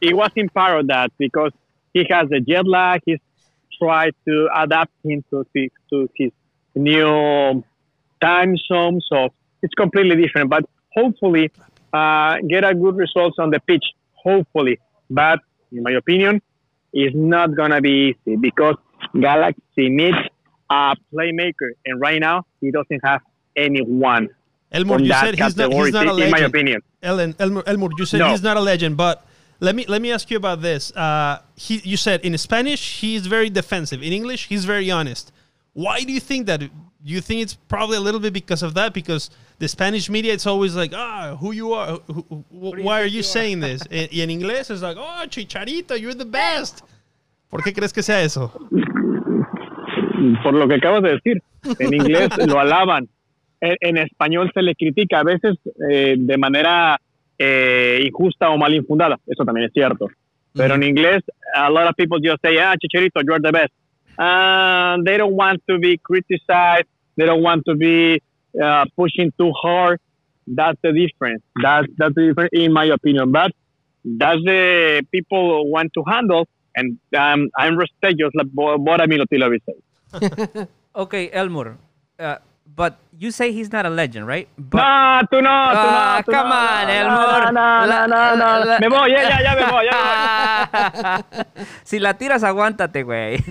[0.00, 1.52] it was in part of that because
[1.92, 3.00] he has the jet lag.
[3.04, 3.18] He's
[3.80, 6.30] tried to adapt him to his, to his
[6.74, 7.64] new
[8.20, 9.00] time zone.
[9.08, 9.28] So
[9.62, 10.50] it's completely different.
[10.50, 11.50] But hopefully,
[11.92, 13.84] uh, get a good results on the pitch.
[14.14, 14.78] Hopefully,
[15.10, 15.40] but
[15.72, 16.40] in my opinion,
[16.92, 18.76] is not gonna be easy because
[19.18, 20.16] Galaxy needs
[20.72, 23.20] a playmaker, and right now he doesn't have
[23.56, 24.28] anyone
[24.72, 26.54] Elmore, on you said he's not, category, he's not a in my legend.
[26.54, 26.80] opinion.
[27.02, 28.30] Ellen, Elmore, Elmore, you said No.
[28.30, 29.26] he's not a legend, but
[29.60, 30.82] let me let me ask you about this.
[30.96, 34.02] Uh, he, you said in Spanish he's very defensive.
[34.02, 35.30] In English, he's very honest.
[35.74, 36.62] Why do you think that?
[37.04, 38.94] You think it's probably a little bit because of that?
[38.94, 41.98] Because the Spanish media, it's always like, ah, who you are?
[42.06, 43.82] Who, who, wh- why are you saying this?
[43.90, 46.82] in, y en inglés like, oh, Chicharito, you're the best.
[47.50, 48.50] ¿Por qué crees que sea eso?
[50.42, 51.42] Por lo que acabas de decir.
[51.78, 53.08] En inglés lo alaban,
[53.60, 55.56] en, en español se le critica a veces
[55.90, 57.00] eh, de manera
[57.38, 59.18] eh, injusta o mal infundada.
[59.26, 60.08] Eso también es cierto.
[60.54, 61.22] Pero en inglés,
[61.54, 63.72] a lot of people just say, ah, Chicharito, you're the best.
[64.18, 66.86] Uh, they don't want to be criticized.
[67.16, 68.22] They don't want to be
[68.62, 69.98] uh, pushing too hard.
[70.46, 71.42] That's the difference.
[71.62, 73.32] That's, that's the difference in my opinion.
[73.32, 73.52] But
[74.04, 76.46] that's the people want to handle.
[76.76, 78.48] And um, I'm respect just like.
[80.94, 81.76] Okay, Elmore.
[82.18, 82.36] Uh,
[82.76, 84.46] but you say he's not a legend, right?
[84.58, 86.22] But No, tú no, tú Ah, no.
[86.24, 87.52] tú come no, on, no, Elmore.
[87.52, 89.98] No, no, no, no, Me voy, ya, ya, ya me voy, ya me
[91.40, 91.44] voy.
[91.84, 93.42] si la tiras, aguántate, güey.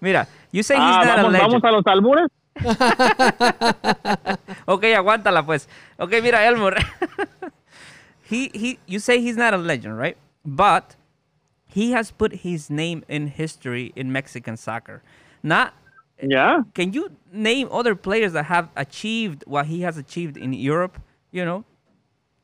[0.00, 1.52] Mira, you say he's Ah, not vamos, a legend.
[1.52, 2.28] vamos a los albures.
[4.66, 5.68] Ok, aguántala pues.
[5.98, 6.76] Ok, mira, Elmore.
[8.30, 10.16] he, he, you say he's not a legend, right?
[10.44, 10.96] But
[11.72, 15.02] he has put his name in history in Mexican soccer.
[15.42, 15.74] Not,
[16.22, 16.62] Ya.
[16.74, 21.00] can you name other players that have achieved what he has achieved in Europe?
[21.32, 21.64] You know,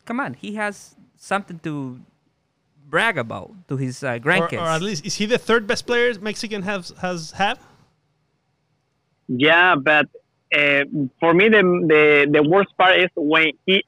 [0.04, 2.00] come on, he has something to
[2.88, 4.62] brag about to his uh, Or, grandkids.
[4.62, 7.58] or at least, is he the third best player Mexican has has have?
[9.28, 10.06] Yeah, but
[10.56, 10.84] uh,
[11.18, 11.62] for me, the,
[11.92, 13.84] the the worst part is when he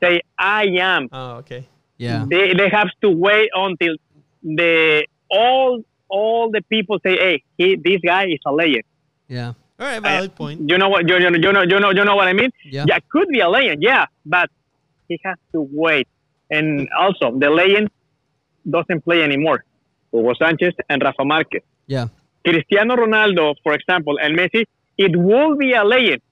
[0.00, 1.08] say I am.
[1.10, 1.66] Oh, okay.
[1.98, 2.24] Yeah.
[2.28, 3.96] They they have to wait until
[4.42, 8.84] the all all the people say, hey, he this guy is a legend.
[9.28, 9.54] Yeah.
[9.78, 10.70] All right, valid uh, point.
[10.70, 11.08] You know what?
[11.08, 12.50] You, you, you know you know you know what I mean?
[12.64, 12.84] Yeah.
[12.88, 14.48] Yeah, could be a legend, yeah, but
[15.08, 16.08] he has to wait.
[16.50, 17.90] And also, the legend
[18.68, 19.64] doesn't play anymore.
[20.12, 21.62] Hugo Sanchez and Rafa Marquez.
[21.86, 22.08] Yeah.
[22.44, 24.64] Cristiano Ronaldo, for example, and Messi,
[24.96, 26.22] it will be a legend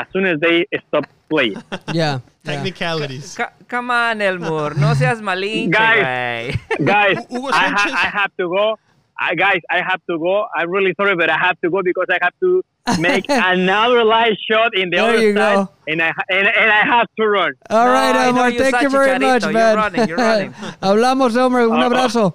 [0.00, 1.62] as soon as they stop playing.
[1.92, 1.92] Yeah.
[1.94, 2.18] yeah.
[2.44, 3.34] Technicalities.
[3.36, 4.72] Ca- come on, Elmore.
[4.74, 6.54] No seas malinche, Guys.
[6.54, 6.84] güey.
[6.92, 8.78] guys, Hugo I, ha- I have to go.
[9.20, 10.46] I, guys, I have to go.
[10.56, 12.62] I'm really sorry, but I have to go because I have to
[13.00, 15.68] make another live shot in the There other you side, go.
[15.88, 17.52] and I and, and I have to run.
[17.68, 18.50] All No, right, I know Elmore.
[18.50, 19.20] you Thank you very Chicharito.
[19.20, 20.52] much, You're running, you're running.
[20.80, 21.62] Hablamos, Elmer.
[21.68, 22.34] Un abrazo.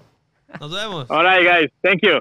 [0.59, 1.07] Nos vemos.
[1.09, 1.69] All right, guys.
[1.81, 2.19] Thank you.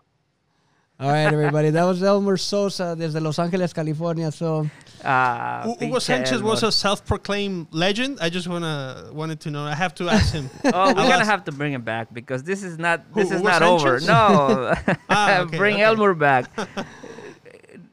[1.01, 1.71] All right, everybody.
[1.71, 4.31] That was Elmer Sosa desde Los Angeles, California.
[4.31, 4.71] So,
[5.03, 6.69] Hu- Hugo pinche Sanchez was Elmore.
[6.69, 8.19] a self-proclaimed legend.
[8.21, 9.65] I just wanna wanted to know.
[9.65, 10.49] I have to ask him.
[10.65, 13.39] Oh, we're I'll gonna have to bring him back because this is not this is
[13.41, 14.01] Hugo not over.
[14.01, 14.75] No,
[15.11, 15.83] Ah, okay, bring okay.
[15.85, 16.51] Elmer back.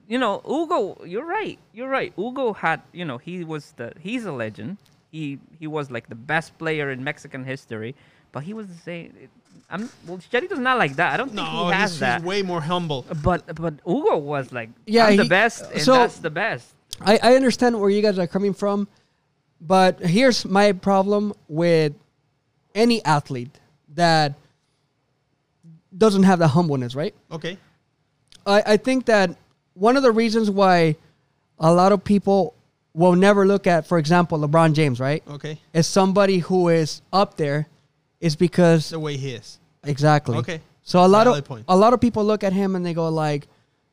[0.07, 1.59] you know, Hugo, you're right.
[1.73, 2.13] You're right.
[2.15, 4.77] Hugo had, you know, he was the he's a legend.
[5.11, 7.95] He he was like the best player in Mexican history,
[8.31, 9.13] but he was the same.
[9.71, 11.13] I'm well, Chicharito's not like that.
[11.13, 12.21] I don't think No, he has he's, that.
[12.21, 13.05] he's way more humble.
[13.23, 16.73] but but Hugo was like, Yeah, I'm the best, and so- that's the best.
[17.01, 18.87] I, I understand where you guys are coming from,
[19.61, 21.93] but here's my problem with
[22.75, 23.57] any athlete
[23.95, 24.33] that
[25.97, 27.13] doesn't have the humbleness, right?
[27.31, 27.57] Okay.
[28.45, 29.35] I, I think that
[29.73, 30.95] one of the reasons why
[31.59, 32.53] a lot of people
[32.93, 35.23] will never look at, for example, LeBron James, right?
[35.29, 35.59] Okay.
[35.73, 37.67] As somebody who is up there
[38.19, 39.59] is because The way he is.
[39.83, 40.37] exactly.
[40.37, 40.61] Okay.
[40.83, 41.65] So a lot Valid of point.
[41.67, 43.47] a lot of people look at him and they go like,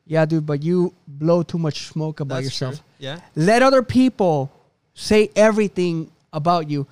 [0.07, 2.83] "Yeah, dude, but you blow too much smoke about That's yourself." true.
[2.99, 3.19] Yeah.
[3.35, 4.51] Let other people
[4.93, 6.87] say everything about you.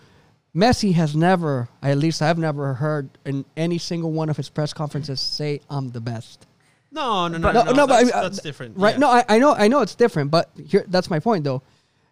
[0.56, 4.72] Messi has never, at least I've never heard in any single one of his press
[4.74, 6.46] conferences say, "I'm the best."
[6.91, 7.72] No, no, no, No, no.
[7.74, 8.78] no, but that's, uh, that's different.
[8.78, 8.94] Right?
[8.96, 9.00] yeah.
[9.00, 11.62] No, I, I know, I know it's different, but here, that's my point, though.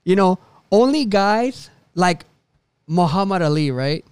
[0.03, 0.39] You know,
[0.71, 2.25] only guys like
[2.87, 4.03] Muhammad Ali, right?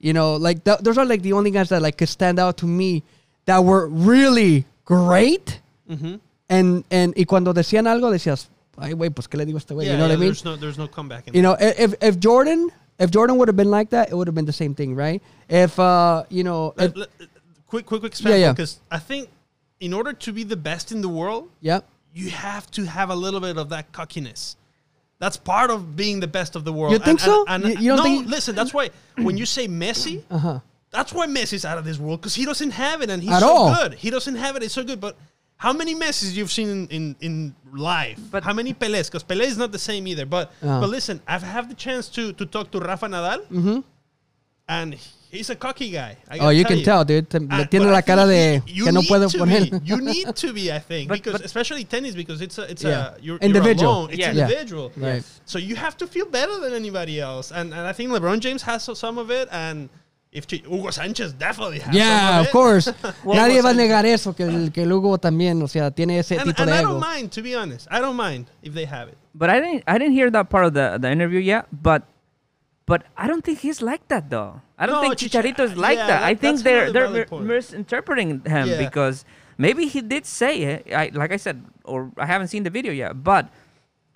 [0.00, 2.56] You know, like th- those are like the only guys that like could stand out
[2.58, 3.02] to me
[3.44, 5.60] that were really great.
[5.90, 6.16] Mm-hmm.
[6.48, 8.46] And and y cuando decían algo decías,
[8.78, 9.86] ay güey, pues qué le digo a este güey.
[9.86, 10.28] Yeah, you know yeah, what I mean?
[10.28, 11.28] There's no, there's no comeback.
[11.28, 14.26] In You know, if if Jordan if Jordan would have been like that, it would
[14.28, 15.22] have been the same thing, right?
[15.48, 17.10] If uh, you know, if- Let- let-
[17.66, 18.38] quick, quick, quick Yeah, example.
[18.40, 18.52] yeah.
[18.52, 19.28] Because I think
[19.80, 21.80] in order to be the best in the world, yeah,
[22.12, 24.56] you have to have a little bit of that cockiness.
[25.18, 26.92] That's part of being the best of the world.
[26.92, 27.44] You think so?
[27.48, 28.54] You- you don't no, think- listen.
[28.54, 30.60] That's why when you say Messi, uh huh,
[30.90, 33.40] that's why Messi's out of this world because he doesn't have it and he's At
[33.40, 33.74] so all.
[33.74, 33.94] good.
[33.94, 34.62] He doesn't have it.
[34.62, 35.00] It's so good.
[35.00, 35.16] But
[35.56, 38.18] how many Messis you've seen in, in, in life?
[38.30, 39.06] But- how many Pelés?
[39.10, 40.26] Because Pelé is not the same either.
[40.26, 40.80] But Uh.
[40.80, 43.80] but listen, I've had the chance to to talk to Rafa Nadal, Mm-hmm.
[44.68, 44.96] and
[45.34, 46.16] He's a cocky guy.
[46.30, 46.84] I Oh, you can you.
[46.84, 47.28] tell, dude.
[47.28, 49.68] Te- Ah, tiene la cara de you que no need puedo to poner.
[49.68, 49.80] be.
[49.90, 52.84] You need to be, I think, But- because but- especially tennis, because it's a it's
[52.84, 53.74] a you're, Individual.
[53.82, 54.10] You're alone.
[54.10, 54.30] It's Yeah.
[54.30, 54.42] Yeah.
[54.46, 54.92] individual.
[54.96, 55.24] Right.
[55.44, 58.62] So you have to feel better than anybody else, and and I think LeBron James
[58.62, 59.88] has some of it, and
[60.34, 61.94] if Chi- Hugo Sanchez definitely has.
[61.94, 62.52] Yeah, some of it.
[62.52, 62.86] course.
[63.24, 66.18] Nadie va a Sanchez- negar eso, que el, que el Hugo también, o sea, tiene
[66.18, 66.88] ese And, tipo and de I ego.
[66.90, 67.86] don't mind, to be honest.
[67.90, 69.16] I don't mind if they have it.
[69.34, 71.66] But I didn't I didn't hear that part of the the interview yet.
[71.72, 72.02] But
[72.86, 74.60] but I don't think he's like that though.
[74.78, 76.22] I don't No, think Chicharito is like yeah, that.
[76.22, 78.78] I think they're they're valid misinterpreting him Yeah.
[78.78, 79.24] because
[79.56, 80.92] maybe he did say it.
[80.92, 83.22] I like I said, or I haven't seen the video yet.
[83.24, 83.48] But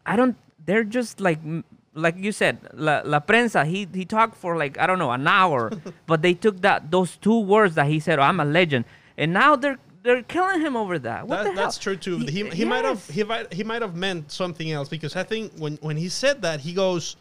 [0.04, 0.36] I don't.
[0.64, 1.64] They're just like m-
[1.98, 3.66] like you said, la, la prensa.
[3.66, 5.70] He he talked for like I don't know an hour,
[6.06, 8.84] but they took that those two words that he said, oh, "I'm a legend,"
[9.16, 11.26] and now they're they're killing him over that.
[11.26, 12.18] What That, that's true too.
[12.18, 15.24] He, Y- he might have he might he might have meant something else because I
[15.24, 17.16] think when when he said that he goes,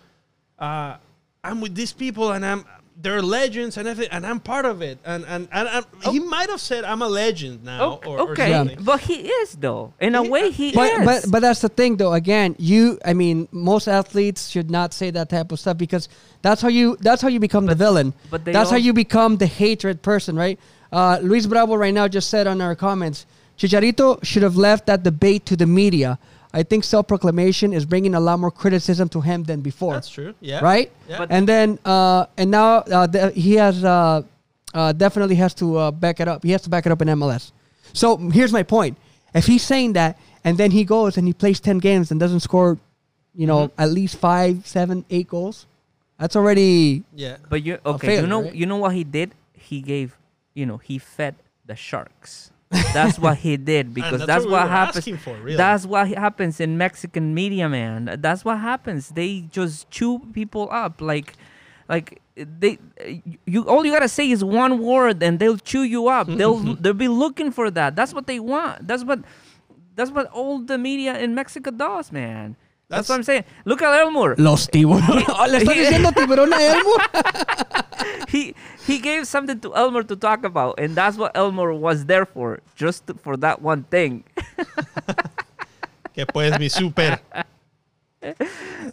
[0.60, 0.98] uh,
[1.44, 2.66] "I'm with these people and I'm
[3.00, 6.50] they're legends and everything and I'm part of it." And and, and, and he might
[6.50, 8.84] have said, "I'm a legend now." Oh, or, or okay, something.
[8.84, 9.94] but he is though.
[10.00, 11.06] In a He- way, he But, is.
[11.06, 12.14] but but that's the thing though.
[12.14, 16.10] Again, you I mean, most athletes should not say that type of stuff because
[16.42, 18.14] that's how you that's how you become the villain.
[18.32, 20.60] but they that's how you become the hatred person, right?
[20.92, 23.26] Uh, Luis Bravo right now just said on our comments,
[23.58, 26.18] Chicharito should have left that debate to the media.
[26.60, 29.94] I think self-proclamation is bringing a lot more criticism to him than before.
[29.98, 30.34] That's true.
[30.42, 30.60] Yeah.
[30.72, 30.88] right?
[31.10, 31.18] Yeah.
[31.20, 34.24] But- and then uh, and now uh, the, he has uh,
[34.74, 36.40] uh, definitely has to uh, back it up.
[36.44, 37.52] He has to back it up in MLS.
[37.94, 38.98] So here's my point:
[39.34, 42.42] if he's saying that, and then he goes and he plays ten games and doesn't
[42.42, 42.78] score,
[43.36, 43.82] you know, Mm-hmm.
[43.84, 45.66] at least five, seven, eight goals,
[46.20, 47.38] that's already Yeah.
[47.50, 48.08] But you okay?
[48.08, 48.56] failure, you know, right?
[48.56, 49.30] you know what he did?
[49.54, 50.18] He gave,
[50.58, 51.36] you know, he fed
[51.70, 52.50] the sharks.
[52.70, 55.22] That's what he did because that's that's, what what were happens.
[55.22, 55.56] for, really.
[55.56, 58.18] That's what happens in Mexican media, man.
[58.20, 59.10] That's what happens.
[59.10, 61.34] They just chew people up, like,
[61.88, 62.78] like they.
[63.46, 66.28] You all you gotta say is one word, and they'll chew you up.
[66.38, 67.96] They'll they'll be looking for that.
[67.96, 68.88] That's what they want.
[68.88, 69.20] That's what.
[69.96, 72.56] That's what all the media in Mexico does, man.
[72.90, 73.44] That's, what I'm saying.
[73.66, 74.36] Look at Elmore.
[74.38, 75.24] los tiburones.
[75.28, 76.92] Oh, Le estoy diciendo tiburón a Elmo.
[78.30, 82.26] he he gave something to Elmur to talk about, and that's what Elmur was there
[82.26, 84.24] for, just to- for that one thing.
[86.14, 87.20] Que pues mi super.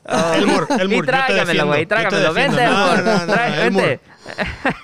[0.07, 2.33] Elmore, Elmore, y yo tráigamelo, güey, yo tráigamelo.
[2.35, 3.03] Vente, No, Elmore.
[3.05, 3.87] no, no, Trae- Elmore.
[3.87, 4.01] vente.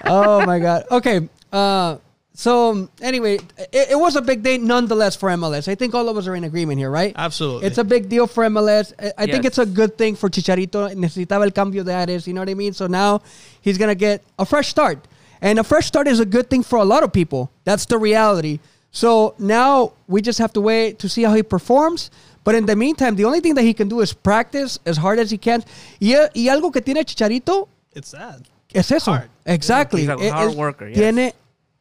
[0.07, 0.85] oh my god.
[0.91, 1.29] Okay.
[1.53, 1.97] Uh,
[2.41, 3.35] so anyway,
[3.71, 5.69] it, it was a big day nonetheless for MLS.
[5.69, 7.13] I think all of us are in agreement here, right?
[7.17, 7.67] Absolutely.
[7.67, 8.95] It's a big deal for MLS.
[8.99, 9.51] I, I think Yes.
[9.51, 10.89] it's a good thing for Chicharito.
[10.95, 12.73] Necesitaba el cambio de aires, you know what I mean?
[12.73, 13.21] So now
[13.61, 14.99] he's going to get a fresh start.
[15.43, 17.51] And a fresh start is a good thing for a lot of people.
[17.65, 18.59] That's the reality.
[18.91, 22.11] So now we just have to wait to see how he performs.
[22.43, 25.19] But in the meantime, the only thing that he can do is practice as hard
[25.19, 25.63] as he can.
[26.01, 28.49] Y, y algo que tiene Chicharito It's sad.
[28.75, 29.13] es eso.
[29.13, 29.29] Hard.
[29.45, 30.01] Exactly.
[30.03, 30.97] He's a hard es- worker, yes.
[30.97, 31.33] Tiene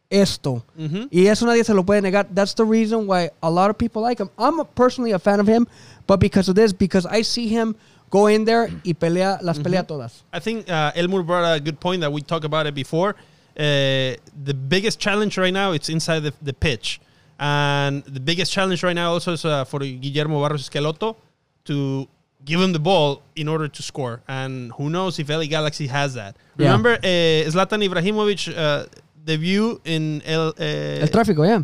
[0.09, 0.63] esto.
[1.11, 2.27] Y eso nadie se lo puede negar.
[2.33, 4.29] That's the reason why a lot of people like him.
[4.37, 5.67] I'm personally a fan of him,
[6.07, 7.75] but because of this, because I see him
[8.09, 10.23] go in there y pelea, las pelea todas.
[10.33, 13.15] I think uh, Elmur brought a good point that we talked about it before.
[13.57, 17.01] Uh, the biggest challenge right now it's inside the, the pitch,
[17.39, 21.17] and the biggest challenge right now also is uh, for Guillermo Barros Schelotto
[21.65, 22.07] to
[22.45, 24.21] give him the ball in order to score.
[24.27, 26.37] And who knows if LA Galaxy has that?
[26.57, 26.67] Yeah.
[26.67, 28.87] Remember, uh, Zlatan Ibrahimovic
[29.27, 30.53] uh, view in El uh,
[31.03, 31.63] El tráfico, yeah.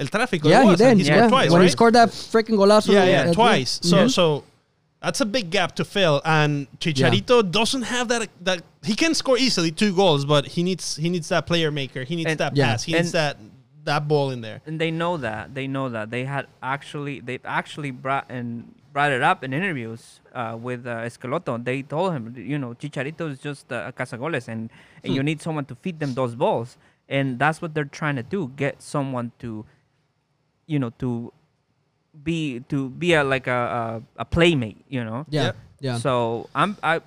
[0.00, 0.48] El Tráfico.
[0.48, 0.98] Yeah, it he was, and did.
[0.98, 1.28] He scored yeah.
[1.28, 1.64] twice, when right?
[1.64, 2.92] he scored that freaking golazo.
[2.92, 3.80] Yeah, yeah, at- twice.
[3.82, 4.10] So Mhm.
[4.10, 4.44] so
[5.02, 6.22] that's a big gap to fill.
[6.24, 10.96] And Chicharito doesn't have that that he can score easily two goals, but he needs
[10.96, 12.04] he needs that player maker.
[12.04, 12.66] He needs And- that Yeah.
[12.66, 12.84] pass.
[12.84, 13.38] He needs that
[13.84, 14.60] that ball in there.
[14.66, 15.54] and they know that.
[15.54, 16.10] They know that.
[16.10, 21.02] They had actually they actually brought and brought it up in interviews uh, with uh,
[21.08, 21.62] Schelotto.
[21.62, 24.70] They told him, you know, Chicharito is just uh, a cazagoles, and,
[25.04, 26.76] and you need someone to feed them those balls,
[27.08, 28.50] and that's what they're trying to do.
[28.56, 29.64] Get someone to,
[30.66, 31.32] you know, to
[32.22, 34.84] be to be a like a a, a playmate.
[34.88, 35.26] You know.
[35.28, 35.44] Yeah.
[35.44, 35.56] Yep.
[35.80, 35.96] Yeah.
[35.98, 37.00] So I'm I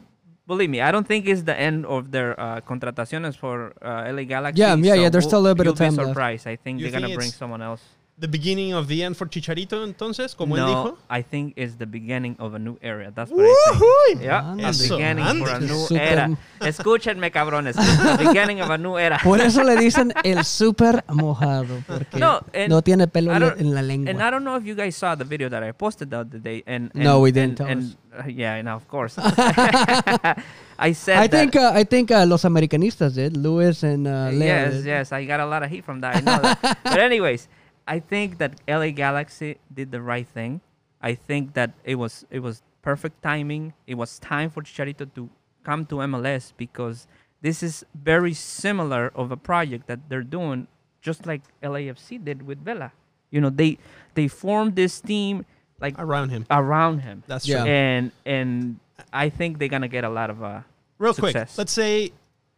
[0.47, 4.23] believe me, I don't think it's the end of their uh, contrataciones for uh, LA
[4.23, 4.59] Galaxy.
[4.61, 6.09] Yeah, yeah, so yeah, there's still a little bit you'll of time Be left.
[6.09, 6.47] surprised.
[6.47, 7.81] I think You they're gonna bring someone else.
[8.21, 10.97] The beginning of the end for Chicharito, entonces, como él no, dijo.
[11.09, 13.11] I think it's the beginning of a new era.
[13.11, 13.79] That's what I
[14.13, 14.21] think.
[14.21, 14.61] Yeah, Anda.
[14.61, 16.37] the Eso, beginning for a new Super- era.
[16.59, 17.75] Escúchenme, cabrones.
[17.75, 19.17] The beginning of a new era.
[19.23, 21.81] Por eso le dicen el súper mojado.
[21.87, 24.11] Porque No, no tiene pelo en la lengua.
[24.11, 26.37] And I don't know if you guys saw the video that I posted the other
[26.39, 26.63] day.
[26.67, 27.81] And, and No, we didn't, And, tell and,
[28.19, 28.25] us.
[28.25, 29.15] uh, yeah, no, of course.
[30.77, 33.35] I said I that- think uh, I think uh, los americanistas did.
[33.37, 34.85] Luis and uh, Leo yes, did.
[34.85, 36.15] yes, I got a lot of heat from that.
[36.17, 36.77] I know that.
[36.83, 37.47] but anyways,
[37.87, 40.61] I think that LA Galaxy did the right thing.
[41.01, 43.73] I think that it was it was perfect timing.
[43.87, 45.29] It was time for Chicharito to
[45.63, 47.07] come to MLS because
[47.41, 50.67] this is very similar of a project that they're doing,
[51.01, 52.91] just like LAFC did with Vela.
[53.31, 53.77] You know, they
[54.13, 55.45] they formed this team
[55.79, 56.45] like around him.
[56.51, 57.63] around him, That's Yeah.
[57.63, 57.71] true.
[57.71, 58.79] and and
[59.11, 60.61] I think they're gonna get a lot of uh.
[60.99, 61.57] Real quick, success.
[61.57, 62.11] let's say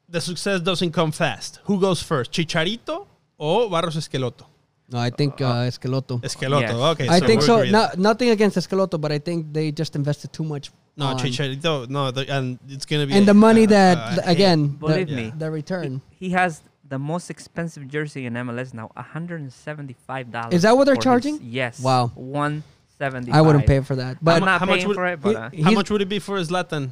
[0.10, 1.60] the success doesn't come fast.
[1.64, 3.08] Who goes first, Chicharito
[3.38, 4.46] or Barros Schelotto?
[4.90, 6.22] No, I think uh, Schelotto.
[6.22, 6.62] Schelotto.
[6.62, 6.74] Yes.
[6.74, 7.64] Okay, I think so.
[7.64, 10.72] No, nothing against Schelotto, but I think they just invested too much.
[10.98, 11.90] no, on- Chicharito.
[11.90, 15.08] No, the, and it's gonna be and the money uh, that uh, th- again, Believe
[15.08, 15.34] the, me.
[15.36, 16.02] the return.
[16.12, 20.54] He has the most expensive jersey in MLS now, hundred and seventy-five dollars.
[20.54, 21.40] Is that what they're charging?
[21.42, 21.80] Yes.
[21.80, 22.12] Wow.
[22.14, 22.62] One
[23.00, 23.36] seventy-five.
[23.38, 24.18] I wouldn't pay for that.
[24.22, 26.02] But I'm not How much would- for it, but he- uh, How he's- mu's would
[26.02, 26.90] it be for Zlatan?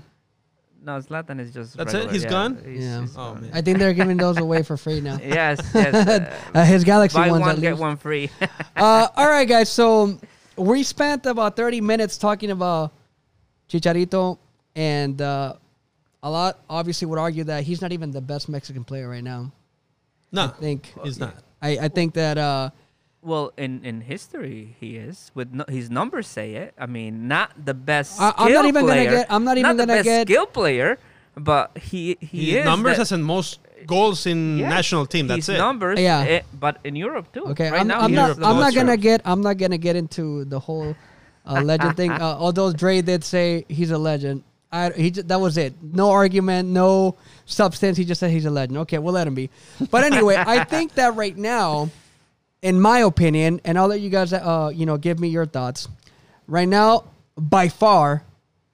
[0.83, 1.77] No, Zlatan is just.
[1.77, 1.97] That's it?
[1.97, 2.55] regular, He's yeah, gone?
[2.65, 3.01] he's- Yeah.
[3.01, 3.41] he's Oh, gone.
[3.41, 3.51] man.
[3.53, 5.17] I think they're giving those away for free now.
[5.23, 5.93] Yes, yes.
[5.93, 8.29] uh, Uh, his Galaxy buy ones one at get one free.
[8.75, 9.69] uh, all right, guys.
[9.69, 10.19] So
[10.57, 12.91] we spent about 30 minutes talking about
[13.69, 14.37] Chicharito,
[14.75, 15.53] and uh,
[16.23, 19.51] a lot obviously would argue that he's not even the best Mexican player right now.
[20.31, 21.35] No, I think he's not.
[21.61, 22.69] I, I think that uh,
[23.21, 26.73] well, in in history, he is with no, his numbers say it.
[26.77, 28.19] I mean, not the best.
[28.19, 30.45] I- I'm not skill even gonna get- I'm not even the gonna best get- skill
[30.47, 30.97] player,
[31.35, 35.27] but he he His is numbers the- as in most goals in Yes, national team.
[35.27, 35.57] That's his it.
[35.57, 36.21] numbers, Yeah.
[36.21, 37.45] eh, but in Europe too.
[37.53, 40.45] okay, right I'm, now I'm not I'm not gonna get I'm not gonna get into
[40.45, 40.95] the whole
[41.45, 42.11] uh, legend thing.
[42.21, 44.43] Uh, although Dre did say he's a legend.
[44.71, 45.73] I, he ju- that was it.
[45.81, 47.15] No argument, no
[47.45, 47.97] substance.
[47.97, 48.77] He just said he's a legend.
[48.87, 49.49] Okay, we'll let him be.
[49.91, 51.89] But anyway, I think that right now,
[52.61, 55.87] in my opinion, and I'll let you guys, uh, you know, give me your thoughts.
[56.47, 57.05] Right now,
[57.35, 58.23] by far,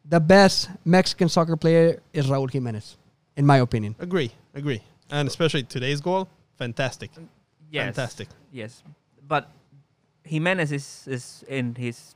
[0.05, 2.95] the best Mexican soccer player is Raúl Jiménez,
[3.35, 3.95] in my opinion.
[3.99, 6.27] Agree, agree, and especially today's goal,
[6.57, 7.11] fantastic,
[7.71, 7.85] Yes.
[7.85, 8.27] fantastic.
[8.51, 8.83] Yes,
[9.27, 9.49] but
[10.23, 12.15] Jimenez is is in his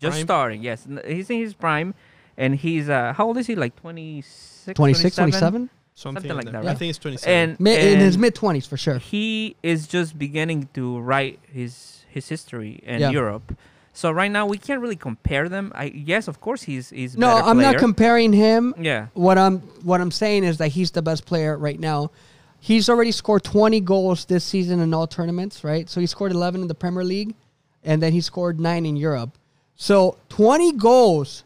[0.00, 0.24] just Prime?
[0.26, 0.62] starting.
[0.62, 1.94] Yes, he's in his prime,
[2.36, 3.54] and he's uh how old is he?
[3.54, 5.68] Like 26, 26, 27?
[5.68, 5.70] 27?
[5.98, 6.62] Something, Something like that.
[6.62, 7.34] that, I think it's twenty-seven.
[7.50, 8.98] And, Mi- in his mid 20s, for sure.
[8.98, 13.10] he is just beginning to write his his history in Yeah.
[13.10, 13.56] Europe.
[13.94, 15.72] So right now we can't really compare them.
[15.74, 18.74] I yes, of course he's he's No, I'm not comparing him.
[18.78, 19.08] Yeah.
[19.14, 22.12] What I'm what I'm saying is that he's the best player right now.
[22.60, 25.88] He's already scored 20 goals this season in all tournaments, right?
[25.90, 27.34] So he scored 11 in the Premier League,
[27.82, 29.30] and then he scored nine in Europe.
[29.74, 31.42] So 20 goals,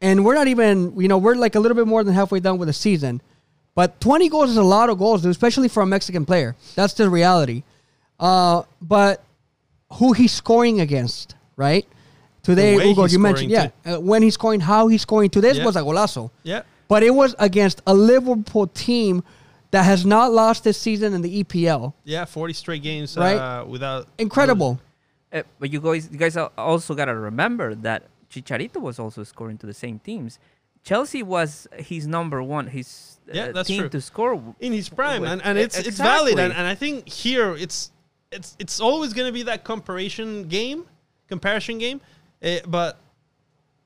[0.00, 2.58] and we're not even, you know, we're like a little bit more than halfway done
[2.58, 3.20] with the season.
[3.74, 6.54] But 20 goals is a lot of goals, especially for a Mexican player.
[6.76, 7.64] That's the reality.
[8.20, 9.22] Uh, but
[9.94, 11.86] who he's scoring against, right?
[12.42, 15.30] Today, way Hugo, you mentioned, yeah, scoring, uh, when he's scoring, how he's scoring.
[15.30, 15.64] Today's Yeah.
[15.64, 19.24] was a golazo, yeah, but it was against a Liverpool team
[19.70, 21.94] that has not lost this season in the EPL.
[22.04, 23.36] yeah, forty straight games Right.
[23.36, 24.78] uh, without Incredible.
[25.32, 29.66] Uh, but you guys, you guys also gotta remember that Chicharito was also scoring to
[29.66, 30.38] the same teams.
[30.84, 33.88] Chelsea was his number one, his uh, Yeah, that's team true.
[33.88, 34.54] to score.
[34.60, 37.90] in his prime, with- and, and it's it's valid, and, and I think here it's
[38.30, 40.84] it's it's always going to be that comparison game,
[41.28, 42.00] comparison game,
[42.42, 42.98] uh, but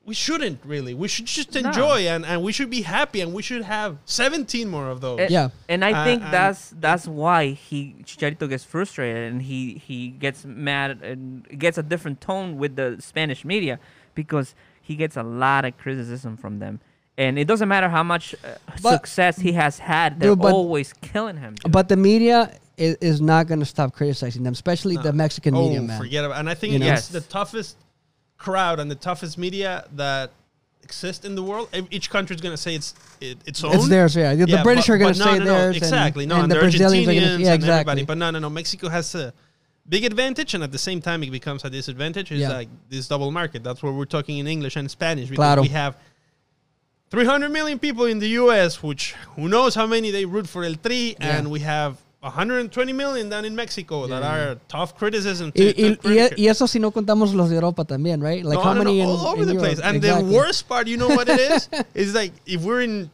[0.04, 0.94] we shouldn't really.
[0.94, 1.60] We should just No.
[1.68, 5.20] enjoy and, and we should be happy and we should have 17 more of those.
[5.20, 5.50] Eh, Yeah.
[5.68, 10.08] and I Uh, think and- that's that's why he Chicharito gets frustrated and he he
[10.08, 13.78] gets mad and gets a different tone with the Spanish media
[14.14, 16.80] because he gets a lot of criticism from them.
[17.18, 20.52] And it doesn't matter how much uh, But- success he has had; they're Dude, but-
[20.54, 21.56] always killing him.
[21.56, 21.72] dude.
[21.72, 25.62] But the media is, is not going to stop criticizing them, especially the Mexican oh,
[25.64, 26.00] media, man.
[26.00, 26.86] forget about And I think You know?
[26.86, 27.08] it's Yes.
[27.08, 27.76] the toughest
[28.38, 30.30] crowd and the toughest media that
[30.84, 31.68] exist in the world.
[31.90, 33.74] Each country is going to say it's it, its own.
[33.74, 34.36] It's theirs, yeah.
[34.36, 35.74] The Yeah, British but- are going to no, say no, no, theirs.
[35.74, 36.24] and- exactly.
[36.24, 38.00] no, and, and, the the Brazilians are Argentinians going to, yeah, and everybody.
[38.02, 38.04] exactly.
[38.04, 38.48] But no, no, no.
[38.48, 39.34] Mexico has a
[39.88, 42.30] big advantage, and at the same time, it becomes a disadvantage.
[42.30, 42.50] It's Yeah.
[42.52, 43.64] like this double market.
[43.64, 45.62] That's where we're talking in English and Spanish because Claro.
[45.62, 45.96] we have
[47.10, 50.74] 300 million people in the U.S., which who knows how many they root for El
[50.76, 51.38] Tri, Yeah.
[51.38, 55.52] and we have 120 million down in Mexico that are tough criticism.
[55.52, 58.44] To, y, to y, eso si no contamos los de Europa también, right?
[58.44, 59.68] Like no, how no, no, many in, all over in the Europe?
[59.68, 59.80] place.
[59.80, 60.28] And Exactly.
[60.28, 61.68] the worst part, you know what it is?
[61.94, 63.10] is like if we're in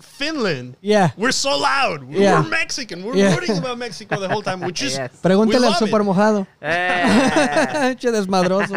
[0.00, 1.10] Finland, Yeah.
[1.16, 2.04] we're so loud.
[2.04, 2.42] We're, Yeah.
[2.42, 3.02] we're Mexican.
[3.02, 3.34] We're Yeah.
[3.34, 5.10] rooting about Mexico the whole time, which is Yes.
[5.22, 6.46] Pregúntale al super mojado.
[6.60, 8.74] Eh, che desmadroso.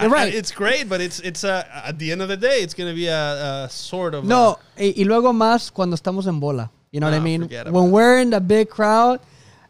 [0.00, 0.32] I- right.
[0.32, 2.94] I- it's great, but it's it's uh, at the end of the day, it's gonna
[2.94, 6.70] be a, a sort of No, uh, y, y luego más cuando estamos en bola.
[6.90, 7.42] You know what I mean?
[7.42, 7.90] When it.
[7.90, 9.20] we're in a big crowd,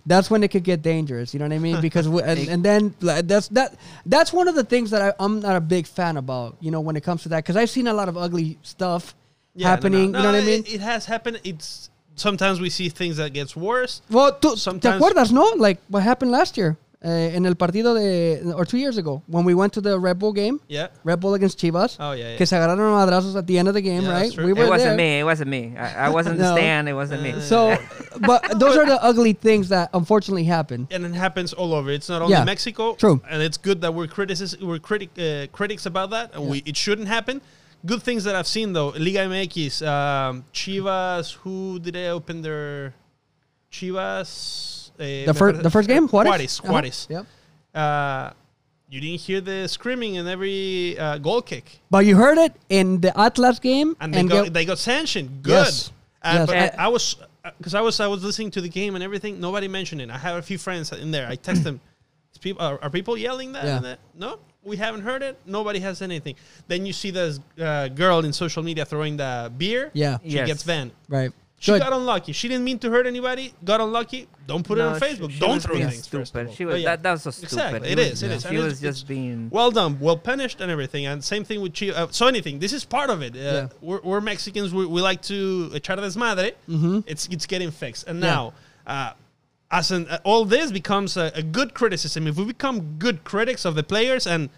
[0.06, 1.34] that's when it could get dangerous.
[1.34, 1.80] You know what I mean?
[1.82, 3.74] Because we, and, and then like, that's that
[4.06, 6.56] that's one of the things that I, I'm not a big fan about.
[6.60, 9.14] You know, when it comes to that, because I've seen a lot of ugly stuff
[9.54, 10.12] yeah, no, no, happening.
[10.12, 10.64] no, you know what I mean?
[10.66, 11.40] It, has happened.
[11.44, 14.00] It's sometimes we see things that gets worse.
[14.10, 15.52] well, tú, ¿te acuerdas, no?
[15.56, 19.44] Like what happened last year uh, en el partido de, or two years ago, when
[19.44, 20.88] we went to the Red Bull game, Yeah.
[21.02, 22.32] Red Bull against Chivas, Oh yeah.
[22.32, 22.36] yeah.
[22.36, 24.36] que se agarraron a madrazos at the end of the game, Yeah, right?
[24.36, 24.96] We It were It wasn't there.
[24.96, 25.18] me.
[25.20, 25.74] It wasn't me.
[25.78, 26.44] I, I wasn't No.
[26.44, 26.88] the stand.
[26.88, 27.40] It wasn't me.
[27.40, 27.74] So,
[28.20, 30.88] but those are the ugly things that unfortunately happen.
[30.90, 31.90] and it happens all over.
[31.90, 32.94] It's not only Yeah, Mexico.
[32.96, 33.22] true.
[33.30, 36.76] And it's good that we're criticis- we're critic uh, critics about that, and we it
[36.76, 37.40] shouldn't happen.
[37.86, 41.36] Good things that I've seen though, Liga MX, um, Chivas.
[41.44, 42.92] Who did they open their
[43.72, 44.79] Chivas?
[45.00, 46.28] Uh, The first, the first game, Juarez.
[46.30, 46.60] Juarez.
[46.60, 46.72] Uh-huh.
[46.72, 47.06] Juarez.
[47.10, 47.26] Yep.
[47.74, 48.30] Uh,
[48.88, 53.00] you didn't hear the screaming in every uh, goal kick, But you heard it in
[53.00, 55.42] the Atlas game, and they got get- they got sanctioned.
[55.42, 55.52] Good.
[55.52, 55.92] Yes.
[56.22, 56.46] Uh, Yes.
[56.48, 57.16] But Uh, I, I was
[57.58, 59.40] because I was I was listening to the game and everything.
[59.40, 60.10] Nobody mentioned it.
[60.10, 61.26] I have a few friends in there.
[61.32, 61.80] I text them.
[62.32, 63.64] Is people are, are people yelling that?
[63.64, 63.78] Yeah.
[63.80, 63.98] that?
[64.14, 65.38] No, we haven't heard it.
[65.46, 66.34] Nobody has anything.
[66.68, 69.90] Then you see this uh, girl in social media throwing the beer.
[69.94, 70.46] yeah, She Yes.
[70.46, 70.90] gets banned.
[71.08, 71.32] right.
[71.62, 71.82] She Good.
[71.82, 72.32] got unlucky.
[72.32, 73.52] She didn't mean to hurt anybody.
[73.62, 74.26] Got unlucky.
[74.46, 75.30] Don't put it on Facebook.
[75.30, 76.06] she Don't was throw things.
[76.06, 76.48] first of Stupid.
[76.48, 76.54] all.
[76.54, 76.88] She Oh, was yeah.
[76.96, 77.02] that.
[77.02, 77.52] That was so stupid.
[77.52, 77.88] Exactly.
[77.90, 78.42] It was- is, it is.
[78.42, 79.50] She And was just being.
[79.50, 81.04] well done, well punished, and everything.
[81.04, 81.92] And same thing with Chivas.
[81.94, 82.60] Uh, so anything.
[82.60, 83.34] This is part of it.
[83.36, 83.68] Uh, Yeah.
[83.82, 84.72] we're, we're Mexicans.
[84.72, 86.52] We, we like to echar desmadre.
[86.66, 87.04] Mhm.
[87.06, 88.06] It's it's getting fixed.
[88.08, 88.26] And Yeah.
[88.34, 88.52] now,
[88.86, 89.12] uh,
[89.70, 92.26] as an uh, all this becomes a, a good criticism.
[92.26, 94.48] If we become good critics of the players and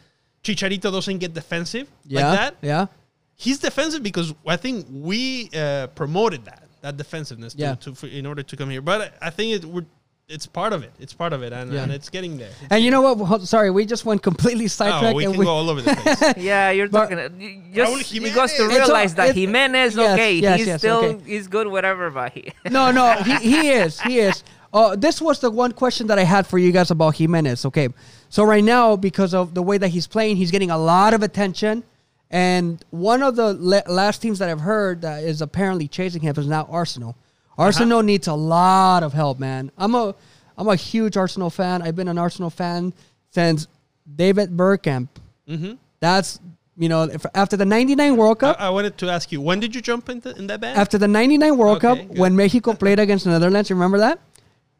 [0.45, 2.87] Chicharito doesn't get defensive Yeah, like that, yeah.
[3.35, 7.75] he's defensive because I think we uh, promoted that that defensiveness Yeah.
[7.77, 8.83] to, for, in order to come here.
[8.83, 9.87] But I think it we're,
[10.29, 10.93] it's part of it.
[11.01, 11.83] It's part of it, and, Yeah.
[11.83, 12.51] and it's getting there.
[12.71, 13.19] And you know what?
[13.19, 15.17] Hold- Sorry, we just went completely Oh, sidetracked.
[15.17, 16.35] we and can we, go all over the place.
[16.37, 17.71] Yeah, you're But- talking.
[17.75, 20.99] Just he goes to realize all- that it's- Jimenez, yes, okay, yes, he's yes, still
[21.05, 21.23] okay.
[21.27, 22.11] he's good, whatever.
[22.11, 24.01] But he, no, no, he, he is.
[24.01, 24.43] He is.
[24.73, 27.67] Uh, this was the one question that I had for you guys about Jimenez.
[27.67, 27.89] Okay.
[28.31, 31.23] So, right now, because of the way that he's playing, he's getting a lot of
[31.23, 31.85] attention.
[32.33, 36.35] And one of the le- last teams that I've heard that is apparently chasing him
[36.37, 37.15] is now Arsenal.
[37.59, 39.71] Arsenal needs a lot of help, man.
[39.77, 40.15] I'm a
[40.57, 41.83] I'm a huge Arsenal fan.
[41.83, 42.95] I've been an Arsenal fan
[43.31, 43.69] since
[44.17, 45.09] David Bergkamp.
[45.47, 46.41] hmm That's
[46.79, 48.57] you know if, after the '99 World Cup.
[48.59, 50.79] I wanted to ask you, when did you jump into in that band?
[50.79, 52.19] after the '99 World Okay, Cup, good.
[52.19, 54.19] when Mexico played against the Netherlands, you remember that?